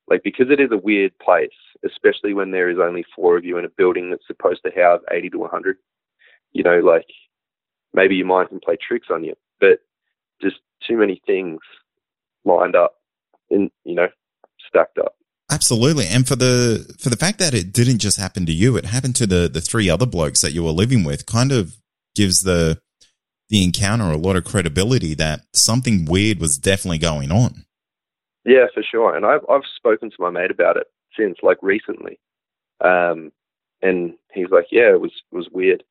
like 0.10 0.21
because 0.23 0.49
it 0.49 0.60
is 0.60 0.71
a 0.71 0.78
weird 0.78 1.17
place, 1.19 1.49
especially 1.86 2.34
when 2.34 2.52
there 2.52 2.69
is 2.69 2.78
only 2.80 3.06
four 3.15 3.38
of 3.38 3.45
you 3.45 3.58
in 3.58 3.65
a 3.65 3.69
building 3.69 4.10
that's 4.10 4.28
supposed 4.28 4.62
to 4.65 4.71
house 4.71 5.02
eighty 5.12 5.30
to 5.30 5.39
one 5.39 5.49
hundred. 5.49 5.78
You 6.52 6.63
know, 6.63 6.80
like 6.80 7.06
maybe 7.93 8.15
your 8.15 8.28
mind 8.28 8.49
can 8.49 8.60
play 8.60 8.75
tricks 8.75 9.08
on 9.12 9.23
you, 9.23 9.36
but 9.60 9.80
just 10.41 10.58
too 10.88 10.97
many 10.97 11.21
things 11.25 11.60
lined 12.45 12.75
up 12.75 12.95
and 13.49 13.69
you 13.84 13.95
know 13.95 14.08
stacked 14.67 14.97
up. 14.97 15.15
Absolutely. 15.52 16.06
And 16.06 16.28
for 16.28 16.36
the 16.36 16.95
for 16.99 17.10
the 17.10 17.17
fact 17.17 17.39
that 17.39 17.54
it 17.54 17.73
didn't 17.73 17.99
just 17.99 18.19
happen 18.19 18.45
to 18.45 18.52
you, 18.52 18.78
it 18.78 18.86
happened 18.86 19.15
to 19.17 19.28
the 19.28 19.49
the 19.52 19.62
three 19.62 19.89
other 19.89 20.06
blokes 20.06 20.41
that 20.41 20.54
you 20.54 20.63
were 20.63 20.71
living 20.71 21.04
with, 21.04 21.25
kind 21.25 21.52
of 21.52 21.75
gives 22.15 22.41
the 22.41 22.80
the 23.49 23.63
encounter 23.63 24.06
a 24.12 24.17
lot 24.17 24.36
of 24.36 24.43
credibility 24.43 25.15
that 25.15 25.41
something 25.54 26.06
weird 26.06 26.39
was 26.39 26.58
definitely 26.58 26.99
going 26.99 27.32
on. 27.32 27.65
Yeah, 28.45 28.67
for 28.73 28.84
sure. 28.84 29.15
And 29.15 29.25
I've 29.25 29.41
I've 29.49 29.63
spoken 29.75 30.12
to 30.12 30.15
my 30.19 30.30
mate 30.30 30.52
about 30.52 30.78
it 30.78 30.88
since, 31.17 31.38
like 31.41 31.58
recently, 31.62 32.19
um, 32.82 33.32
and 33.82 34.13
he's 34.34 34.49
like, 34.52 34.67
"Yeah, 34.71 34.91
it 34.91 35.02
was 35.02 35.12
it 35.32 35.36
was 35.36 35.49
weird. 35.52 35.84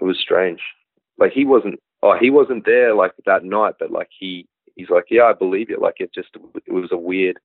It 0.00 0.04
was 0.04 0.18
strange. 0.18 0.60
Like 1.18 1.32
he 1.32 1.44
wasn't. 1.44 1.80
Oh, 2.02 2.16
he 2.20 2.30
wasn't 2.30 2.64
there 2.66 2.94
like 2.94 3.12
that 3.24 3.44
night, 3.44 3.74
but 3.78 3.90
like 3.90 4.08
he 4.18 4.46
he's 4.74 4.90
like, 4.90 5.06
yeah, 5.10 5.24
I 5.24 5.32
believe 5.32 5.70
you. 5.70 5.78
Like 5.80 5.96
it 5.98 6.14
just 6.14 6.28
it 6.66 6.72
was 6.72 6.90
a 6.92 6.96
weird, 6.96 7.38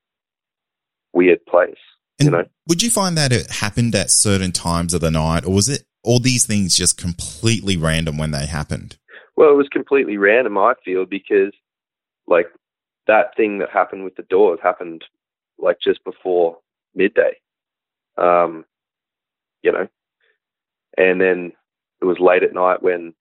weird 1.13 1.45
place. 1.45 1.75
And 2.19 2.27
you 2.27 2.31
know, 2.31 2.43
would 2.67 2.83
you 2.83 2.91
find 2.91 3.17
that 3.17 3.31
it 3.31 3.49
happened 3.49 3.95
at 3.95 4.11
certain 4.11 4.51
times 4.51 4.93
of 4.93 5.01
the 5.01 5.11
night, 5.11 5.45
or 5.45 5.53
was 5.53 5.69
it 5.69 5.83
all 6.03 6.19
these 6.19 6.45
things 6.45 6.75
just 6.75 6.97
completely 6.97 7.77
random 7.77 8.17
when 8.17 8.31
they 8.31 8.45
happened? 8.45 8.97
Well, 9.35 9.49
it 9.49 9.55
was 9.55 9.69
completely 9.69 10.17
random, 10.17 10.57
I 10.57 10.73
feel, 10.83 11.05
because 11.05 11.53
like 12.27 12.47
that 13.07 13.35
thing 13.35 13.59
that 13.59 13.69
happened 13.71 14.03
with 14.03 14.15
the 14.15 14.23
doors 14.23 14.59
happened 14.61 15.03
like 15.57 15.77
just 15.83 16.03
before 16.03 16.57
midday. 16.93 17.37
Um, 18.17 18.65
you 19.63 19.71
know, 19.71 19.87
and 20.97 21.21
then 21.21 21.53
it 22.01 22.05
was 22.05 22.19
late 22.19 22.43
at 22.43 22.53
night 22.53 22.83
when 22.83 23.13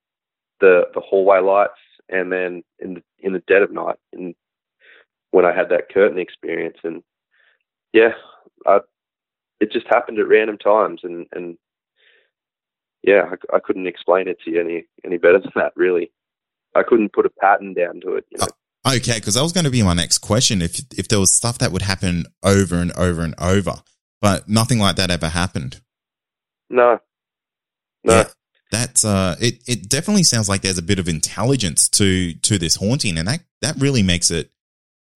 the 0.61 0.83
the 0.94 1.01
hallway 1.01 1.40
lights, 1.40 1.81
and 2.09 2.33
then 2.33 2.62
in 2.79 2.94
the 2.94 3.03
in 3.18 3.33
the 3.33 3.42
dead 3.46 3.62
of 3.62 3.73
night, 3.73 3.96
and 4.12 4.35
when 5.31 5.44
I 5.44 5.55
had 5.55 5.68
that 5.70 5.88
curtain 5.92 6.18
experience, 6.18 6.79
and 6.83 7.03
yeah, 7.92 8.11
I, 8.66 8.81
it 9.61 9.73
just 9.73 9.87
happened 9.88 10.18
at 10.18 10.29
random 10.29 10.59
times, 10.59 11.01
and 11.03 11.27
and 11.33 11.57
yeah, 13.03 13.31
I, 13.53 13.57
I 13.57 13.61
couldn't 13.61 13.87
explain 13.87 14.29
it 14.29 14.38
to 14.44 14.51
you 14.51 14.61
any 14.61 14.85
any 15.05 15.18
better 15.18 15.38
than 15.40 15.53
that. 15.57 15.73
Really, 15.77 16.11
I 16.75 16.83
couldn't 16.83 17.12
put 17.12 17.27
a 17.27 17.31
pattern 17.31 17.75
down 17.75 18.01
to 18.03 18.14
it. 18.14 18.27
You 18.31 18.38
know. 18.38 18.46
Oh, 18.85 18.96
okay, 18.96 19.18
because 19.18 19.35
that 19.35 19.42
was 19.42 19.53
going 19.53 19.64
to 19.64 19.70
be 19.70 19.83
my 19.83 19.94
next 19.94 20.18
question. 20.18 20.62
If 20.62 20.81
if 20.96 21.09
there 21.09 21.20
was 21.20 21.33
stuff 21.33 21.59
that 21.59 21.73
would 21.73 21.83
happen 21.83 22.27
over 22.42 22.77
and 22.77 22.92
over 22.92 23.23
and 23.23 23.35
over, 23.38 23.83
but 24.20 24.49
nothing 24.49 24.79
like 24.79 24.96
that 24.96 25.11
ever 25.11 25.29
happened. 25.29 25.81
No, 26.68 26.99
no. 28.05 28.14
Yeah, 28.14 28.29
that's 28.71 29.05
uh, 29.05 29.37
it. 29.41 29.63
It 29.67 29.89
definitely 29.89 30.23
sounds 30.23 30.49
like 30.49 30.63
there's 30.63 30.79
a 30.79 30.83
bit 30.83 30.99
of 30.99 31.09
intelligence 31.09 31.89
to 31.91 32.35
to 32.35 32.59
this 32.59 32.77
haunting, 32.77 33.19
and 33.19 33.29
that 33.29 33.41
that 33.63 33.77
really 33.79 34.03
makes 34.03 34.31
it, 34.31 34.51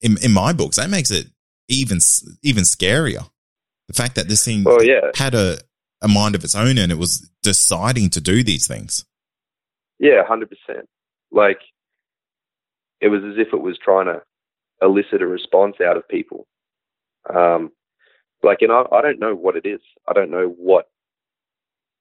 in 0.01 0.17
in 0.23 0.33
my 0.33 0.53
books, 0.53 0.77
that 0.77 0.91
makes 0.91 1.11
it 1.11 1.27
even 1.69 1.99
even 2.43 2.65
scarier. 2.65 3.29
The 3.89 3.95
fact 3.95 4.15
that 4.15 4.29
this 4.29 4.45
thing 4.45 4.65
Oh 4.67 4.81
yeah, 4.81 5.11
had 5.15 5.35
a 5.35 5.59
a 6.03 6.09
mind 6.09 6.35
of 6.35 6.45
its 6.45 6.55
own 6.55 6.77
and 6.79 6.93
it 6.93 6.99
was 6.99 7.31
deciding 7.43 8.11
to 8.11 8.21
do 8.21 8.43
these 8.43 8.67
things. 8.67 9.05
yeah, 9.99 10.23
hundred 10.27 10.51
percent. 10.51 10.89
Like 11.31 11.61
it 13.01 13.09
was 13.09 13.23
as 13.25 13.39
if 13.39 13.53
it 13.53 13.61
was 13.61 13.79
trying 13.79 14.07
to 14.07 14.23
elicit 14.83 15.23
a 15.23 15.27
response 15.27 15.77
out 15.81 15.97
of 15.97 16.09
people. 16.09 16.47
Um, 17.33 17.73
like, 18.43 18.59
and 18.61 18.73
I, 18.73 18.85
I 18.93 19.01
don't 19.01 19.19
know 19.19 19.35
what 19.35 19.57
it 19.57 19.67
is. 19.67 19.81
I 20.09 20.13
don't 20.13 20.31
know 20.31 20.49
what, 20.59 20.89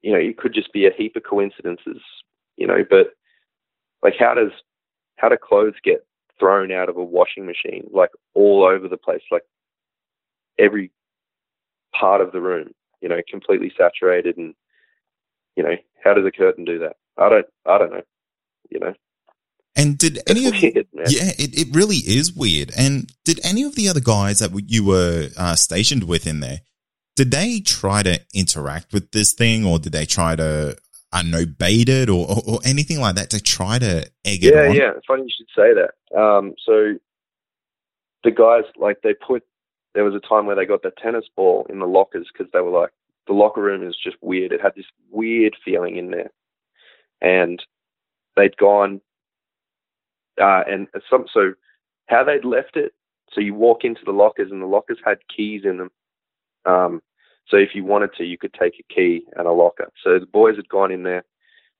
you 0.03 0.11
know, 0.11 0.19
it 0.19 0.37
could 0.37 0.53
just 0.53 0.71
be 0.71 0.85
a 0.85 0.91
heap 0.95 1.15
of 1.15 1.23
coincidences, 1.23 2.01
you 2.57 2.67
know, 2.67 2.83
but 2.87 3.13
like 4.03 4.13
how 4.19 4.33
does, 4.33 4.51
how 5.15 5.29
do 5.29 5.37
clothes 5.41 5.75
get 5.83 6.05
thrown 6.37 6.71
out 6.71 6.89
of 6.89 6.97
a 6.97 7.03
washing 7.03 7.45
machine, 7.45 7.87
like 7.91 8.09
all 8.35 8.63
over 8.63 8.87
the 8.87 8.97
place, 8.97 9.21
like 9.31 9.43
every 10.59 10.91
part 11.97 12.21
of 12.21 12.33
the 12.33 12.41
room, 12.41 12.71
you 13.01 13.07
know, 13.07 13.21
completely 13.29 13.71
saturated 13.77 14.37
and, 14.37 14.53
you 15.55 15.63
know, 15.63 15.75
how 16.03 16.13
does 16.13 16.25
a 16.25 16.31
curtain 16.31 16.65
do 16.65 16.79
that? 16.79 16.97
I 17.17 17.29
don't, 17.29 17.45
I 17.65 17.77
don't 17.77 17.91
know, 17.91 18.01
you 18.69 18.79
know. 18.79 18.93
And 19.75 19.97
did 19.97 20.19
any 20.27 20.45
of 20.45 20.53
weird, 20.53 20.87
man. 20.93 21.05
yeah, 21.07 21.31
it, 21.39 21.57
it 21.57 21.75
really 21.75 21.95
is 21.95 22.33
weird. 22.33 22.71
And 22.77 23.11
did 23.23 23.39
any 23.43 23.63
of 23.63 23.75
the 23.75 23.87
other 23.89 23.99
guys 24.01 24.39
that 24.39 24.51
you 24.67 24.85
were 24.85 25.29
uh, 25.37 25.55
stationed 25.55 26.03
with 26.03 26.27
in 26.27 26.41
there, 26.41 26.61
did 27.15 27.31
they 27.31 27.59
try 27.59 28.03
to 28.03 28.19
interact 28.33 28.93
with 28.93 29.11
this 29.11 29.33
thing, 29.33 29.65
or 29.65 29.79
did 29.79 29.93
they 29.93 30.05
try 30.05 30.35
to 30.35 30.77
I 31.11 31.21
don't 31.21 31.31
know 31.31 31.45
bait 31.45 31.89
it, 31.89 32.09
or, 32.09 32.27
or 32.27 32.41
or 32.45 32.59
anything 32.65 32.99
like 32.99 33.15
that 33.15 33.29
to 33.31 33.41
try 33.41 33.77
to 33.79 34.09
egg 34.25 34.43
it 34.43 34.53
Yeah, 34.53 34.71
yeah. 34.71 34.91
Funny 35.07 35.23
you 35.23 35.29
should 35.29 35.47
say 35.55 35.73
that. 35.73 36.19
Um, 36.19 36.53
so 36.65 36.95
the 38.23 38.31
guys, 38.31 38.63
like, 38.77 39.01
they 39.03 39.13
put. 39.13 39.43
There 39.93 40.03
was 40.03 40.15
a 40.15 40.27
time 40.27 40.47
where 40.47 40.55
they 40.55 40.65
got 40.65 40.81
the 40.81 40.91
tennis 41.01 41.25
ball 41.35 41.67
in 41.69 41.77
the 41.77 41.85
lockers 41.85 42.27
because 42.33 42.51
they 42.51 42.61
were 42.61 42.71
like, 42.71 42.89
the 43.27 43.33
locker 43.33 43.61
room 43.61 43.87
is 43.87 43.95
just 44.03 44.17
weird. 44.21 44.51
It 44.51 44.59
had 44.59 44.73
this 44.75 44.87
weird 45.11 45.55
feeling 45.63 45.97
in 45.97 46.09
there, 46.09 46.31
and 47.21 47.63
they'd 48.35 48.57
gone. 48.57 49.01
Uh, 50.41 50.63
and 50.67 50.87
some 51.11 51.25
so 51.31 51.53
how 52.07 52.23
they'd 52.23 52.43
left 52.43 52.75
it. 52.75 52.93
So 53.33 53.41
you 53.41 53.53
walk 53.53 53.83
into 53.83 54.01
the 54.03 54.11
lockers, 54.11 54.51
and 54.51 54.63
the 54.63 54.67
lockers 54.67 54.97
had 55.05 55.19
keys 55.35 55.61
in 55.63 55.77
them. 55.77 55.91
Um, 56.65 57.01
so 57.47 57.57
if 57.57 57.69
you 57.73 57.83
wanted 57.83 58.11
to, 58.17 58.23
you 58.23 58.37
could 58.37 58.53
take 58.53 58.73
a 58.79 58.93
key 58.93 59.25
and 59.35 59.47
a 59.47 59.51
locker. 59.51 59.91
So 60.03 60.19
the 60.19 60.25
boys 60.25 60.55
had 60.55 60.69
gone 60.69 60.91
in 60.91 61.03
there, 61.03 61.23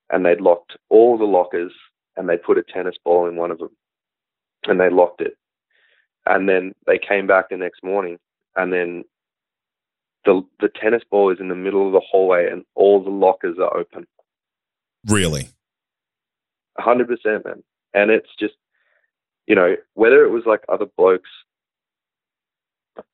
and 0.10 0.26
they'd 0.26 0.42
locked 0.42 0.78
all 0.90 1.18
the 1.18 1.24
lockers 1.26 1.72
and 2.16 2.30
they 2.30 2.38
put 2.38 2.58
a 2.58 2.64
tennis 2.64 2.96
ball 3.04 3.28
in 3.28 3.36
one 3.36 3.52
of 3.52 3.58
them 3.58 3.72
and 4.68 4.80
they 4.80 4.90
locked 4.90 5.22
it. 5.22 5.38
And 6.26 6.48
then 6.48 6.74
they 6.88 7.00
came 7.00 7.28
back 7.28 7.50
the 7.50 7.58
next 7.58 7.84
morning 7.84 8.18
and 8.56 8.72
then 8.72 9.04
the 10.26 10.42
the 10.60 10.70
tennis 10.70 11.04
ball 11.10 11.32
is 11.32 11.40
in 11.40 11.50
the 11.50 11.56
middle 11.56 11.86
of 11.86 11.94
the 11.94 12.00
hallway 12.00 12.50
and 12.50 12.64
all 12.76 13.04
the 13.04 13.10
lockers 13.10 13.58
are 13.60 13.76
open. 13.76 14.06
Really? 15.08 15.50
Hundred 16.78 17.08
percent, 17.08 17.44
man. 17.46 17.64
And 17.94 18.10
it's 18.10 18.30
just 18.40 18.54
you 19.48 19.56
know, 19.56 19.76
whether 19.96 20.24
it 20.24 20.30
was 20.30 20.44
like 20.46 20.62
other 20.70 20.86
blokes 20.98 21.30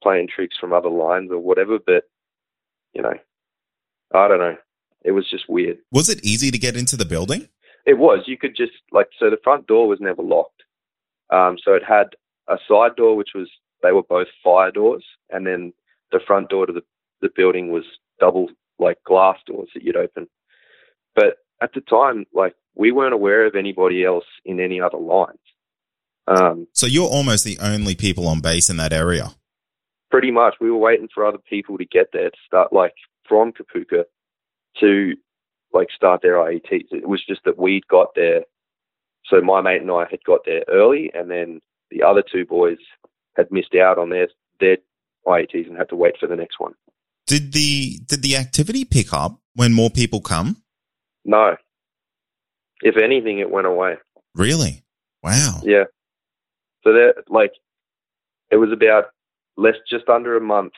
playing 0.01 0.27
tricks 0.33 0.57
from 0.59 0.73
other 0.73 0.89
lines 0.89 1.31
or 1.31 1.39
whatever, 1.39 1.79
but 1.85 2.03
you 2.93 3.01
know, 3.01 3.13
I 4.13 4.27
don't 4.27 4.39
know. 4.39 4.57
It 5.03 5.11
was 5.11 5.29
just 5.29 5.49
weird. 5.49 5.77
Was 5.91 6.09
it 6.09 6.23
easy 6.23 6.51
to 6.51 6.57
get 6.57 6.75
into 6.75 6.97
the 6.97 7.05
building? 7.05 7.47
It 7.85 7.97
was. 7.97 8.23
You 8.27 8.37
could 8.37 8.55
just 8.55 8.73
like 8.91 9.07
so 9.19 9.29
the 9.29 9.39
front 9.43 9.67
door 9.67 9.87
was 9.87 9.99
never 10.01 10.21
locked. 10.21 10.63
Um, 11.29 11.57
so 11.63 11.73
it 11.73 11.83
had 11.87 12.15
a 12.47 12.57
side 12.67 12.95
door 12.95 13.15
which 13.15 13.29
was 13.35 13.49
they 13.81 13.91
were 13.91 14.03
both 14.03 14.27
fire 14.43 14.71
doors, 14.71 15.05
and 15.29 15.45
then 15.45 15.73
the 16.11 16.19
front 16.25 16.49
door 16.49 16.65
to 16.65 16.73
the 16.73 16.81
the 17.21 17.29
building 17.35 17.71
was 17.71 17.83
double 18.19 18.49
like 18.77 18.97
glass 19.05 19.37
doors 19.45 19.69
that 19.73 19.83
you'd 19.83 19.95
open. 19.95 20.27
But 21.15 21.37
at 21.61 21.73
the 21.73 21.81
time, 21.81 22.25
like 22.33 22.55
we 22.75 22.91
weren't 22.91 23.13
aware 23.13 23.45
of 23.45 23.55
anybody 23.55 24.03
else 24.03 24.25
in 24.45 24.59
any 24.59 24.81
other 24.81 24.97
lines. 24.97 25.39
Um, 26.27 26.67
So 26.73 26.85
you're 26.85 27.09
almost 27.09 27.43
the 27.43 27.57
only 27.59 27.95
people 27.95 28.27
on 28.27 28.39
base 28.39 28.69
in 28.69 28.77
that 28.77 28.93
area. 28.93 29.31
Pretty 30.12 30.32
much, 30.32 30.56
we 30.60 30.72
were 30.72 30.78
waiting 30.78 31.08
for 31.13 31.26
other 31.26 31.38
people 31.38 31.78
to 31.78 31.86
get 31.86 32.08
there 32.13 32.30
to 32.30 32.38
start, 32.45 32.74
like 32.74 32.93
from 33.28 33.52
Kapooka, 33.52 34.06
to 34.80 35.13
like 35.72 35.89
start 35.95 36.22
their 36.22 36.36
IETs. 36.36 36.91
It 36.91 37.08
was 37.08 37.24
just 37.28 37.41
that 37.45 37.60
we'd 37.60 37.88
got 37.88 38.10
there. 38.15 38.41
So 39.26 39.41
my 39.41 39.62
mate 39.62 39.82
and 39.82 39.91
I 39.91 40.06
had 40.10 40.24
got 40.26 40.41
there 40.45 40.63
early, 40.67 41.12
and 41.13 41.30
then 41.30 41.62
the 41.91 42.04
other 42.04 42.24
two 42.24 42.45
boys 42.45 42.78
had 43.36 43.52
missed 43.52 43.76
out 43.76 43.98
on 43.98 44.10
their 44.10 44.28
their 44.60 44.78
IETs 45.28 45.67
and 45.67 45.78
had 45.78 45.89
to 45.89 45.95
wait 45.95 46.15
for 46.19 46.28
the 46.28 46.36
next 46.36 46.60
one. 46.60 46.74
Did 47.28 47.54
the 47.54 48.00
did 48.08 48.24
the 48.24 48.38
activity 48.38 48.86
pick 48.86 49.13
up 49.13 49.39
when 49.54 49.74
more 49.74 49.91
people 49.91 50.22
come? 50.22 50.63
No. 51.26 51.56
If 52.82 52.95
anything, 52.98 53.39
it 53.39 53.52
went 53.52 53.67
away. 53.67 53.95
Really? 54.34 54.84
Wow. 55.22 55.62
Yeah. 55.63 55.84
So 56.84 56.93
that 56.93 57.26
like 57.28 57.52
it 58.50 58.56
was 58.56 58.72
about 58.72 59.12
less 59.60 59.76
just 59.89 60.08
under 60.08 60.38
a 60.38 60.41
month 60.41 60.74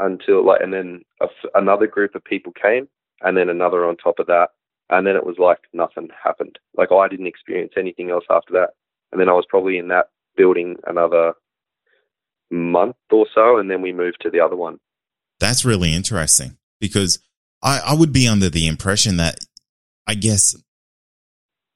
until 0.00 0.44
like 0.44 0.60
and 0.60 0.72
then 0.72 1.02
a 1.20 1.26
another 1.54 1.86
group 1.86 2.14
of 2.14 2.24
people 2.24 2.52
came 2.52 2.88
and 3.20 3.36
then 3.36 3.48
another 3.48 3.86
on 3.86 3.96
top 3.96 4.18
of 4.18 4.26
that 4.26 4.48
and 4.90 5.06
then 5.06 5.16
it 5.16 5.24
was 5.24 5.36
like 5.38 5.58
nothing 5.72 6.08
happened. 6.22 6.58
Like 6.76 6.90
I 6.92 7.08
didn't 7.08 7.26
experience 7.26 7.72
anything 7.76 8.10
else 8.10 8.24
after 8.30 8.54
that. 8.54 8.70
And 9.12 9.20
then 9.20 9.28
I 9.28 9.32
was 9.32 9.44
probably 9.48 9.78
in 9.78 9.88
that 9.88 10.06
building 10.36 10.76
another 10.86 11.34
month 12.50 12.96
or 13.10 13.26
so 13.34 13.58
and 13.58 13.70
then 13.70 13.82
we 13.82 13.92
moved 13.92 14.18
to 14.22 14.30
the 14.30 14.40
other 14.40 14.56
one. 14.56 14.78
That's 15.40 15.64
really 15.64 15.94
interesting 15.94 16.56
because 16.80 17.20
I, 17.62 17.80
I 17.86 17.94
would 17.94 18.12
be 18.12 18.26
under 18.26 18.48
the 18.48 18.66
impression 18.66 19.18
that 19.18 19.38
I 20.06 20.14
guess 20.14 20.56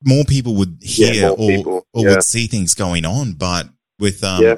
more 0.03 0.25
people 0.25 0.57
would 0.57 0.79
Yeah, 0.81 1.13
hear 1.13 1.23
more 1.29 1.39
or, 1.39 1.57
people, 1.57 1.87
or 1.93 2.05
yeah. 2.05 2.11
would 2.11 2.25
see 2.25 2.47
things 2.47 2.75
going 2.75 3.05
on, 3.05 3.35
but 3.35 3.69
with 3.99 4.25
um, 4.25 4.43
Yeah. 4.43 4.55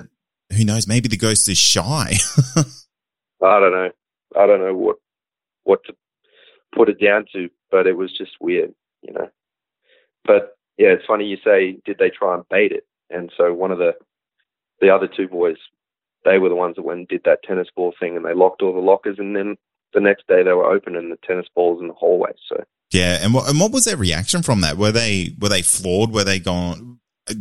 Who 0.55 0.65
knows, 0.65 0.87
maybe 0.87 1.09
the 1.09 1.17
ghost 1.17 1.49
is 1.49 1.59
shy. 1.59 2.15
I 2.57 3.61
don't 3.61 3.73
know. 3.73 3.91
I 4.37 4.47
don't 4.47 4.61
know 4.61 4.75
what 4.75 4.97
what 5.65 5.81
to 5.87 5.95
put 6.75 6.89
it 6.89 7.01
down 7.03 7.27
to, 7.33 7.49
but 7.71 7.87
it 7.87 7.97
was 7.97 8.11
just 8.17 8.33
weird, 8.41 8.75
you 9.03 9.13
know. 9.13 9.29
But 10.25 10.57
yeah, 10.79 10.89
it's 10.89 11.07
funny 11.07 11.27
you 11.27 11.37
say 11.45 11.79
did 11.85 11.99
they 11.99 12.11
try 12.11 12.35
and 12.35 12.45
bait 12.49 12.73
it? 12.73 12.87
And 13.11 13.31
so 13.37 13.53
one 13.53 13.71
of 13.71 13.79
the 13.79 13.93
the 14.81 14.91
other 14.91 15.09
two 15.09 15.29
boys, 15.29 15.57
they 16.25 16.39
were 16.39 16.49
the 16.49 16.57
ones 16.57 16.77
that 16.77 16.83
went 16.83 16.99
and 17.01 17.09
did 17.09 17.23
that 17.25 17.43
tennis 17.45 17.69
ball 17.77 17.95
thing, 18.01 18.17
and 18.17 18.25
they 18.25 18.35
locked 18.35 18.63
all 18.63 18.73
the 18.75 18.81
lockers, 18.81 19.17
and 19.19 19.37
then 19.37 19.57
the 19.93 20.01
next 20.01 20.27
day 20.27 20.43
they 20.43 20.53
were 20.53 20.71
opening 20.73 21.11
the 21.11 21.19
tennis 21.27 21.47
balls 21.55 21.81
in 21.81 21.89
the 21.89 21.95
hallway. 21.95 22.33
So 22.49 22.57
yeah, 22.93 23.19
and 23.23 23.33
what 23.35 23.49
and 23.49 23.61
what 23.61 23.73
was 23.73 23.85
their 23.85 23.97
reaction 23.97 24.43
from 24.43 24.63
that? 24.63 24.77
Were 24.77 24.93
they 24.93 25.35
were 25.39 25.49
they 25.49 25.63
floored? 25.63 26.11
Were 26.11 26.25
they 26.25 26.39
gone? 26.41 26.99
uh, 27.31 27.35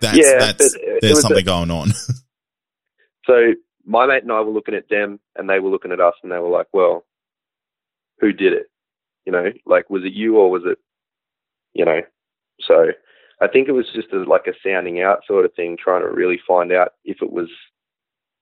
That's 0.00 0.16
Yeah, 0.18 0.38
that's 0.38 0.74
there's 1.00 1.10
was 1.14 1.18
a- 1.18 1.22
something 1.22 1.44
going 1.44 1.70
on. 1.70 1.88
so 3.26 3.52
my 3.84 4.06
mate 4.06 4.22
and 4.22 4.32
I 4.32 4.40
were 4.40 4.52
looking 4.52 4.74
at 4.74 4.88
them, 4.88 5.20
and 5.36 5.48
they 5.48 5.60
were 5.60 5.70
looking 5.70 5.92
at 5.92 6.00
us, 6.00 6.14
and 6.22 6.30
they 6.30 6.38
were 6.38 6.48
like, 6.48 6.68
"Well, 6.72 7.04
who 8.20 8.32
did 8.32 8.52
it? 8.52 8.66
You 9.26 9.32
know, 9.32 9.50
like 9.66 9.90
was 9.90 10.04
it 10.04 10.12
you 10.12 10.36
or 10.36 10.50
was 10.50 10.62
it, 10.64 10.78
you 11.74 11.84
know?" 11.84 12.00
So 12.60 12.92
I 13.40 13.48
think 13.48 13.68
it 13.68 13.72
was 13.72 13.86
just 13.94 14.12
a, 14.12 14.18
like 14.18 14.46
a 14.46 14.52
sounding 14.64 15.00
out 15.00 15.24
sort 15.26 15.44
of 15.44 15.54
thing, 15.54 15.76
trying 15.76 16.02
to 16.02 16.08
really 16.08 16.40
find 16.46 16.72
out 16.72 16.92
if 17.04 17.22
it 17.22 17.32
was 17.32 17.48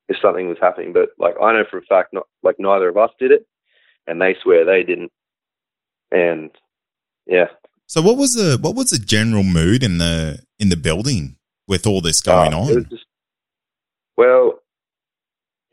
if 0.08 0.16
something 0.20 0.48
was 0.48 0.58
happening. 0.60 0.92
But 0.92 1.10
like 1.18 1.34
I 1.42 1.52
know 1.52 1.64
for 1.70 1.78
a 1.78 1.82
fact, 1.82 2.12
not 2.12 2.26
like 2.42 2.56
neither 2.58 2.88
of 2.88 2.96
us 2.96 3.10
did 3.18 3.30
it, 3.30 3.46
and 4.06 4.20
they 4.20 4.36
swear 4.42 4.64
they 4.64 4.82
didn't. 4.82 5.12
And 6.10 6.50
yeah, 7.26 7.46
so 7.86 8.02
what 8.02 8.16
was 8.16 8.34
the 8.34 8.58
what 8.60 8.74
was 8.74 8.90
the 8.90 8.98
general 8.98 9.42
mood 9.44 9.82
in 9.82 9.98
the 9.98 10.40
in 10.58 10.68
the 10.68 10.76
building 10.76 11.36
with 11.66 11.86
all 11.86 12.00
this 12.00 12.20
going 12.20 12.52
Uh, 12.52 12.58
on? 12.58 12.86
Just, 12.90 13.06
well, 14.16 14.60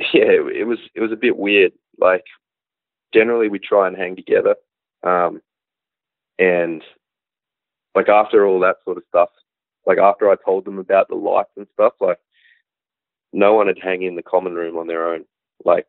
yeah, 0.14 0.32
it, 0.32 0.68
was 0.68 0.80
it 0.96 1.02
was 1.02 1.12
a 1.12 1.18
bit 1.18 1.38
weird. 1.38 1.72
Like 2.00 2.26
generally 3.14 3.50
we 3.50 3.60
try 3.60 3.88
and 3.88 3.98
hang 3.98 4.16
together, 4.16 4.56
um, 5.04 5.42
and 6.40 6.84
like 7.96 8.10
after 8.10 8.46
all 8.46 8.60
that 8.60 8.78
sort 8.84 8.98
of 8.98 9.04
stuff, 9.10 9.30
like 9.86 9.98
after 9.98 10.30
I 10.30 10.36
told 10.46 10.66
them 10.66 10.78
about 10.78 11.08
the 11.08 11.16
lights 11.16 11.52
and 11.58 11.68
stuff, 11.74 11.94
like 12.00 12.20
no 13.34 13.54
one 13.54 13.68
had 13.68 13.80
hang 13.82 14.04
in 14.04 14.16
the 14.16 14.22
common 14.22 14.54
room 14.54 14.78
on 14.78 14.88
their 14.88 15.08
own. 15.08 15.26
Like 15.66 15.88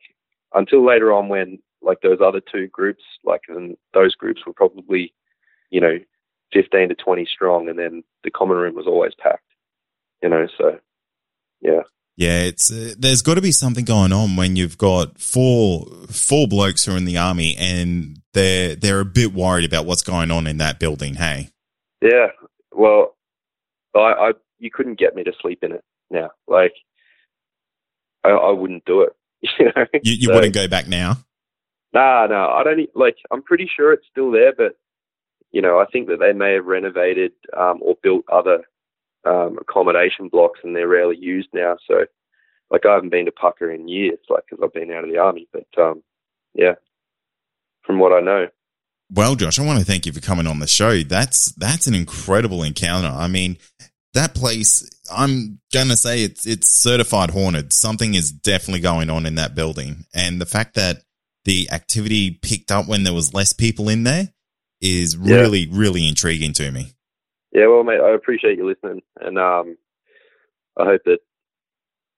until 0.55 0.85
later 0.85 1.13
on 1.13 1.29
when 1.29 1.59
like 1.83 2.01
those 2.01 2.19
other 2.25 2.41
two 2.41 2.69
groups, 2.69 3.03
like 3.25 3.43
and 3.49 3.77
those 3.95 4.15
groups 4.15 4.43
were 4.47 4.53
probably, 4.53 5.13
you 5.71 5.81
know, 5.81 5.99
fifteen 6.53 6.89
to 6.89 6.95
twenty 6.95 7.27
strong, 7.27 7.69
and 7.69 7.79
then 7.79 8.03
the 8.25 8.31
common 8.31 8.57
room 8.57 8.75
was 8.75 8.87
always 8.87 9.13
packed. 9.19 9.43
You 10.23 10.29
know, 10.29 10.49
so 10.57 10.79
yeah. 12.19 12.41
It's 12.43 12.71
uh, 12.71 12.93
there's 12.99 13.23
got 13.23 13.35
to 13.37 13.41
be 13.41 13.53
something 13.53 13.87
going 13.87 14.13
on 14.13 14.37
when 14.37 14.57
you've 14.57 14.77
got 14.77 15.19
four 15.19 15.87
four 16.11 16.47
blokes 16.47 16.85
who 16.85 16.93
are 16.93 16.97
in 16.99 17.07
the 17.07 17.17
army 17.17 17.57
and 17.59 18.21
they're 18.35 18.75
they're 18.77 19.01
a 19.01 19.05
bit 19.07 19.33
worried 19.33 19.65
about 19.65 19.87
what's 19.87 20.03
going 20.03 20.31
on 20.31 20.47
in 20.47 20.59
that 20.59 20.79
building. 20.79 21.15
Hey, 21.15 21.49
Yeah. 22.03 22.27
Well, 22.73 23.17
I, 23.97 24.01
I 24.01 24.33
you 24.59 24.71
couldn't 24.71 24.99
get 24.99 25.15
me 25.15 25.25
to 25.25 25.33
sleep 25.41 25.61
in 25.63 25.73
it 25.73 25.83
now. 26.11 26.31
Like, 26.47 26.75
I, 28.25 28.31
I 28.31 28.51
wouldn't 28.53 28.85
do 28.85 29.03
it. 29.03 29.13
You 29.59 29.67
know. 29.67 29.87
you, 30.03 30.13
you 30.15 30.27
So- 30.29 30.35
wouldn't 30.35 30.55
go 30.55 30.67
back 30.69 30.89
now. 30.89 31.19
Nah, 31.95 32.27
no. 32.27 32.49
I 32.51 32.65
don't 32.65 32.89
like. 32.95 33.17
I'm 33.31 33.43
pretty 33.43 33.71
sure 33.75 33.93
it's 33.93 34.07
still 34.11 34.31
there, 34.31 34.53
but 34.53 34.73
you 35.53 35.63
know, 35.63 35.79
I 35.79 35.87
think 35.87 36.09
that 36.09 36.19
they 36.21 36.33
may 36.35 36.53
have 36.55 36.67
renovated 36.67 37.33
um, 37.57 37.79
or 37.81 37.95
built 38.03 38.25
other 38.31 38.65
um, 39.29 39.59
accommodation 39.61 40.29
blocks, 40.29 40.61
and 40.63 40.75
they're 40.75 40.89
rarely 40.89 41.17
used 41.19 41.49
now. 41.53 41.77
So, 41.87 42.07
like, 42.71 42.87
I 42.87 42.95
haven't 42.95 43.11
been 43.11 43.27
to 43.27 43.33
Pucka 43.33 43.75
in 43.75 43.89
years, 43.89 44.19
like, 44.29 44.45
because 44.49 44.63
I've 44.65 44.73
been 44.73 44.93
out 44.93 45.05
of 45.05 45.11
the 45.11 45.19
army. 45.19 45.49
But 45.53 45.67
um, 45.83 46.03
yeah, 46.55 46.75
from 47.85 47.99
what 47.99 48.13
I 48.13 48.21
know. 48.21 48.49
Well, 49.11 49.37
Josh, 49.37 49.59
I 49.59 49.65
want 49.65 49.79
to 49.79 49.85
thank 49.87 50.05
you 50.05 50.13
for 50.13 50.21
coming 50.21 50.47
on 50.47 50.59
the 50.59 50.67
show. 50.67 51.03
That's 51.03 51.53
that's 51.53 51.87
an 51.87 51.95
incredible 51.95 52.63
encounter. 52.63 53.09
I 53.09 53.27
mean, 53.29 53.57
that 54.15 54.35
place. 54.35 54.89
I'm 55.11 55.61
gonna 55.73 55.97
say 55.97 56.23
it's 56.23 56.47
it's 56.47 56.69
certified 56.69 57.31
haunted. 57.31 57.73
Something 57.73 58.15
is 58.15 58.31
definitely 58.31 58.81
going 58.81 59.09
on 59.09 59.25
in 59.25 59.37
that 59.37 59.55
building, 59.55 60.05
and 60.15 60.41
the 60.41 60.47
fact 60.47 60.75
that 60.75 60.99
the 61.47 61.71
activity 61.71 62.31
picked 62.43 62.71
up 62.71 62.87
when 62.87 63.05
there 63.05 63.15
was 63.15 63.33
less 63.33 63.55
people 63.55 63.89
in 63.89 64.05
there 64.05 64.29
is 64.83 65.17
Yeah. 65.17 65.37
really 65.37 65.67
really 65.71 66.07
intriguing 66.07 66.53
to 66.55 66.71
me. 66.71 66.93
Yeah, 67.53 67.67
well, 67.67 67.85
mate, 67.85 68.01
I 68.01 68.15
appreciate 68.15 68.59
you 68.59 68.67
listening, 68.67 69.03
and 69.21 69.39
um, 69.39 69.77
I 70.79 70.85
hope 70.85 71.03
that 71.07 71.19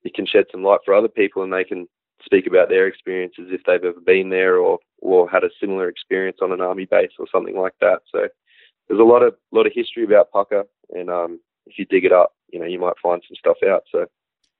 you 0.02 0.10
can 0.14 0.26
shed 0.26 0.44
some 0.50 0.64
light 0.64 0.80
for 0.84 0.94
other 0.94 1.08
people, 1.08 1.42
and 1.42 1.52
they 1.52 1.64
can 1.64 1.86
speak 2.24 2.46
about 2.46 2.68
their 2.68 2.86
experiences 2.86 3.48
if 3.50 3.62
they've 3.64 3.84
ever 3.84 4.00
been 4.00 4.30
there 4.30 4.56
or 4.56 4.78
or 4.98 5.28
had 5.30 5.44
a 5.44 5.50
similar 5.58 5.88
experience 5.88 6.38
on 6.42 6.52
an 6.52 6.60
army 6.60 6.84
base 6.84 7.12
or 7.18 7.26
something 7.32 7.56
like 7.56 7.72
that. 7.80 8.00
So 8.12 8.28
there's 8.88 9.00
a 9.00 9.04
lot 9.04 9.22
of 9.22 9.34
lot 9.52 9.66
of 9.66 9.72
history 9.74 10.04
about 10.04 10.32
Pucka, 10.34 10.64
and 10.90 11.08
um, 11.10 11.40
if 11.66 11.78
you 11.78 11.84
dig 11.86 12.04
it 12.04 12.12
up, 12.12 12.34
you 12.52 12.58
know, 12.58 12.66
you 12.66 12.78
might 12.78 12.98
find 13.02 13.22
some 13.26 13.36
stuff 13.36 13.56
out. 13.68 13.84
So 13.92 14.06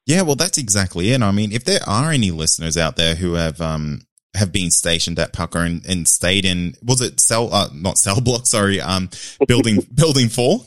Yeah, 0.06 0.22
well, 0.22 0.36
that's 0.36 0.58
exactly 0.58 1.10
it. 1.10 1.22
I 1.22 1.32
mean, 1.32 1.52
if 1.52 1.64
there 1.64 1.80
are 1.86 2.10
any 2.10 2.30
listeners 2.30 2.76
out 2.76 2.96
there 2.96 3.16
who 3.16 3.34
have 3.34 3.60
um 3.60 4.02
have 4.34 4.52
been 4.52 4.70
stationed 4.70 5.18
at 5.18 5.32
Pucka 5.32 5.66
and, 5.66 5.84
and 5.86 6.06
stayed 6.06 6.44
in 6.44 6.74
was 6.82 7.00
it 7.00 7.18
cell 7.20 7.52
uh, 7.52 7.68
not 7.74 7.98
cell 7.98 8.20
block 8.20 8.46
sorry 8.46 8.80
um 8.80 9.08
building 9.46 9.78
building 9.94 10.28
four 10.28 10.60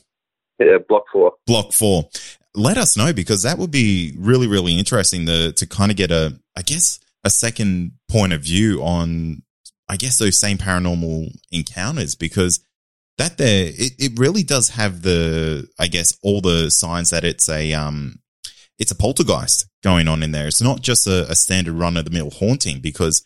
yeah, 0.60 0.78
block 0.88 1.04
four. 1.12 1.34
block 1.48 1.72
four 1.72 2.10
let 2.56 2.78
us 2.78 2.98
know 2.98 3.14
because 3.14 3.44
that 3.44 3.58
would 3.58 3.72
be 3.72 4.14
really 4.18 4.48
really 4.48 4.78
interesting 4.78 5.26
to 5.26 5.54
to 5.54 5.66
kind 5.66 5.92
of 5.92 5.98
get 5.98 6.12
a 6.12 6.38
I 6.56 6.62
guess 6.62 7.00
a 7.24 7.30
second 7.30 7.94
point 8.10 8.34
of 8.34 8.42
view 8.42 8.84
on 8.84 9.44
I 9.90 9.98
guess 9.98 10.18
those 10.18 10.38
same 10.38 10.58
paranormal 10.58 11.36
encounters 11.52 12.16
because 12.16 12.64
that 13.18 13.38
there 13.38 13.68
it, 13.68 13.94
it 13.98 14.20
really 14.20 14.44
does 14.44 14.70
have 14.70 15.02
the 15.02 15.68
I 15.80 15.88
guess 15.88 16.18
all 16.22 16.42
the 16.42 16.70
signs 16.70 17.12
that 17.12 17.24
it's 17.24 17.50
a 17.50 17.74
um 17.74 18.20
it's 18.80 18.92
a 18.92 18.96
poltergeist 18.96 19.68
going 19.84 20.08
on 20.08 20.24
in 20.24 20.32
there. 20.32 20.48
It's 20.48 20.62
not 20.62 20.82
just 20.82 21.08
a, 21.08 21.30
a 21.30 21.36
standard 21.36 21.74
run 21.74 21.96
of 21.96 22.06
the 22.06 22.12
mill 22.12 22.32
haunting 22.32 22.80
because 22.80 23.24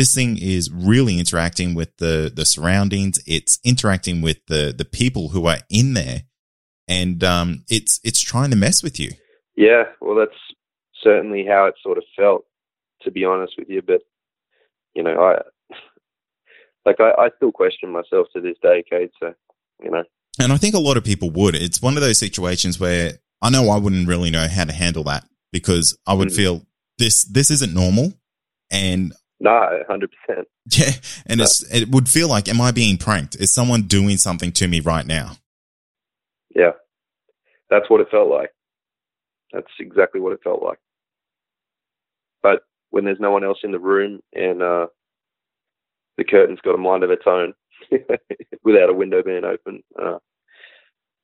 this 0.00 0.14
thing 0.14 0.38
is 0.40 0.70
really 0.72 1.18
interacting 1.18 1.74
with 1.74 1.94
the 1.98 2.32
the 2.34 2.46
surroundings. 2.46 3.18
It's 3.26 3.58
interacting 3.62 4.22
with 4.22 4.38
the 4.46 4.74
the 4.76 4.86
people 4.86 5.28
who 5.28 5.44
are 5.44 5.58
in 5.68 5.92
there, 5.92 6.22
and 6.88 7.22
um, 7.22 7.64
it's 7.68 8.00
it's 8.02 8.22
trying 8.22 8.48
to 8.48 8.56
mess 8.56 8.82
with 8.82 8.98
you. 8.98 9.10
Yeah, 9.56 9.84
well, 10.00 10.16
that's 10.16 10.40
certainly 11.04 11.44
how 11.46 11.66
it 11.66 11.74
sort 11.82 11.98
of 11.98 12.04
felt, 12.16 12.46
to 13.02 13.10
be 13.10 13.26
honest 13.26 13.52
with 13.58 13.68
you. 13.68 13.82
But 13.82 14.00
you 14.94 15.02
know, 15.02 15.20
I 15.20 15.42
like 16.86 16.98
I, 16.98 17.10
I 17.24 17.30
still 17.36 17.52
question 17.52 17.92
myself 17.92 18.28
to 18.34 18.40
this 18.40 18.56
day, 18.62 18.82
Cade. 18.88 19.10
So 19.20 19.34
you 19.82 19.90
know, 19.90 20.04
And 20.40 20.50
I 20.50 20.56
think 20.56 20.74
a 20.74 20.78
lot 20.78 20.96
of 20.96 21.04
people 21.04 21.30
would. 21.32 21.54
It's 21.54 21.82
one 21.82 21.98
of 21.98 22.02
those 22.02 22.18
situations 22.18 22.80
where 22.80 23.18
I 23.42 23.50
know 23.50 23.68
I 23.68 23.76
wouldn't 23.76 24.08
really 24.08 24.30
know 24.30 24.48
how 24.48 24.64
to 24.64 24.72
handle 24.72 25.04
that 25.04 25.26
because 25.52 25.94
I 26.06 26.14
would 26.14 26.28
Mm. 26.28 26.36
feel 26.36 26.66
this 26.96 27.24
this 27.24 27.50
isn't 27.50 27.74
normal, 27.74 28.14
and 28.70 29.12
No, 29.40 29.82
hundred 29.88 30.10
percent. 30.26 30.46
Yeah, 30.78 30.92
and 31.26 31.40
it's 31.40 31.64
it 31.74 31.88
would 31.88 32.08
feel 32.08 32.28
like, 32.28 32.48
am 32.48 32.60
I 32.60 32.70
being 32.70 32.96
pranked? 32.96 33.34
Is 33.36 33.52
someone 33.52 33.82
doing 33.82 34.18
something 34.18 34.52
to 34.52 34.68
me 34.68 34.78
right 34.78 35.04
now? 35.04 35.32
Yeah, 36.54 36.72
that's 37.70 37.88
what 37.88 38.00
it 38.00 38.08
felt 38.10 38.28
like. 38.28 38.50
That's 39.52 39.66
exactly 39.80 40.20
what 40.20 40.32
it 40.32 40.40
felt 40.44 40.62
like. 40.62 40.78
But 42.42 42.60
when 42.90 43.04
there's 43.04 43.18
no 43.18 43.32
one 43.32 43.42
else 43.42 43.58
in 43.64 43.72
the 43.72 43.80
room 43.80 44.20
and 44.32 44.62
uh, 44.62 44.86
the 46.18 46.24
curtain's 46.24 46.60
got 46.60 46.74
a 46.74 46.78
mind 46.78 47.02
of 47.02 47.10
its 47.10 47.24
own 47.26 47.54
without 48.62 48.90
a 48.90 48.94
window 48.94 49.22
being 49.24 49.44
open, 49.44 49.82
uh, 50.00 50.18